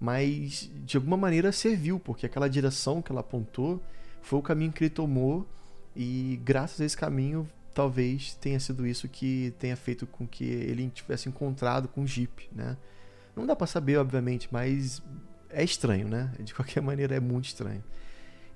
mas 0.00 0.70
de 0.84 0.96
alguma 0.96 1.16
maneira 1.16 1.52
serviu, 1.52 2.00
porque 2.00 2.26
aquela 2.26 2.48
direção 2.48 3.00
que 3.00 3.12
ela 3.12 3.20
apontou 3.20 3.82
foi 4.20 4.38
o 4.38 4.42
caminho 4.42 4.72
que 4.72 4.82
ele 4.82 4.90
tomou, 4.90 5.46
e 5.94 6.40
graças 6.44 6.80
a 6.80 6.84
esse 6.84 6.96
caminho, 6.96 7.48
talvez 7.72 8.34
tenha 8.34 8.58
sido 8.58 8.86
isso 8.86 9.08
que 9.08 9.54
tenha 9.58 9.76
feito 9.76 10.06
com 10.06 10.26
que 10.26 10.44
ele 10.44 10.90
tivesse 10.90 11.28
encontrado 11.28 11.88
com 11.88 12.02
o 12.02 12.06
Jeep, 12.06 12.48
né? 12.52 12.76
Não 13.36 13.46
dá 13.46 13.54
para 13.54 13.66
saber, 13.66 13.98
obviamente, 13.98 14.48
mas 14.50 15.02
é 15.50 15.62
estranho, 15.62 16.08
né? 16.08 16.32
De 16.40 16.54
qualquer 16.54 16.80
maneira, 16.82 17.14
é 17.14 17.20
muito 17.20 17.46
estranho. 17.46 17.84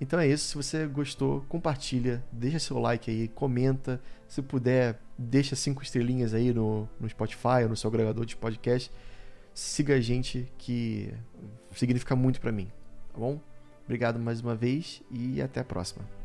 Então 0.00 0.18
é 0.18 0.26
isso. 0.26 0.48
Se 0.48 0.56
você 0.56 0.86
gostou, 0.86 1.44
compartilha, 1.48 2.24
deixa 2.32 2.58
seu 2.58 2.78
like 2.78 3.10
aí, 3.10 3.28
comenta. 3.28 4.00
Se 4.26 4.40
puder, 4.40 4.98
deixa 5.18 5.54
cinco 5.54 5.82
estrelinhas 5.82 6.32
aí 6.32 6.52
no, 6.52 6.88
no 6.98 7.08
Spotify 7.08 7.62
ou 7.64 7.68
no 7.68 7.76
seu 7.76 7.88
agregador 7.88 8.24
de 8.24 8.36
podcast. 8.36 8.90
Siga 9.52 9.94
a 9.94 10.00
gente 10.00 10.50
que 10.56 11.12
significa 11.72 12.16
muito 12.16 12.40
para 12.40 12.52
mim, 12.52 12.68
tá 13.12 13.18
bom? 13.18 13.40
Obrigado 13.84 14.18
mais 14.18 14.40
uma 14.40 14.54
vez 14.54 15.02
e 15.10 15.42
até 15.42 15.60
a 15.60 15.64
próxima. 15.64 16.19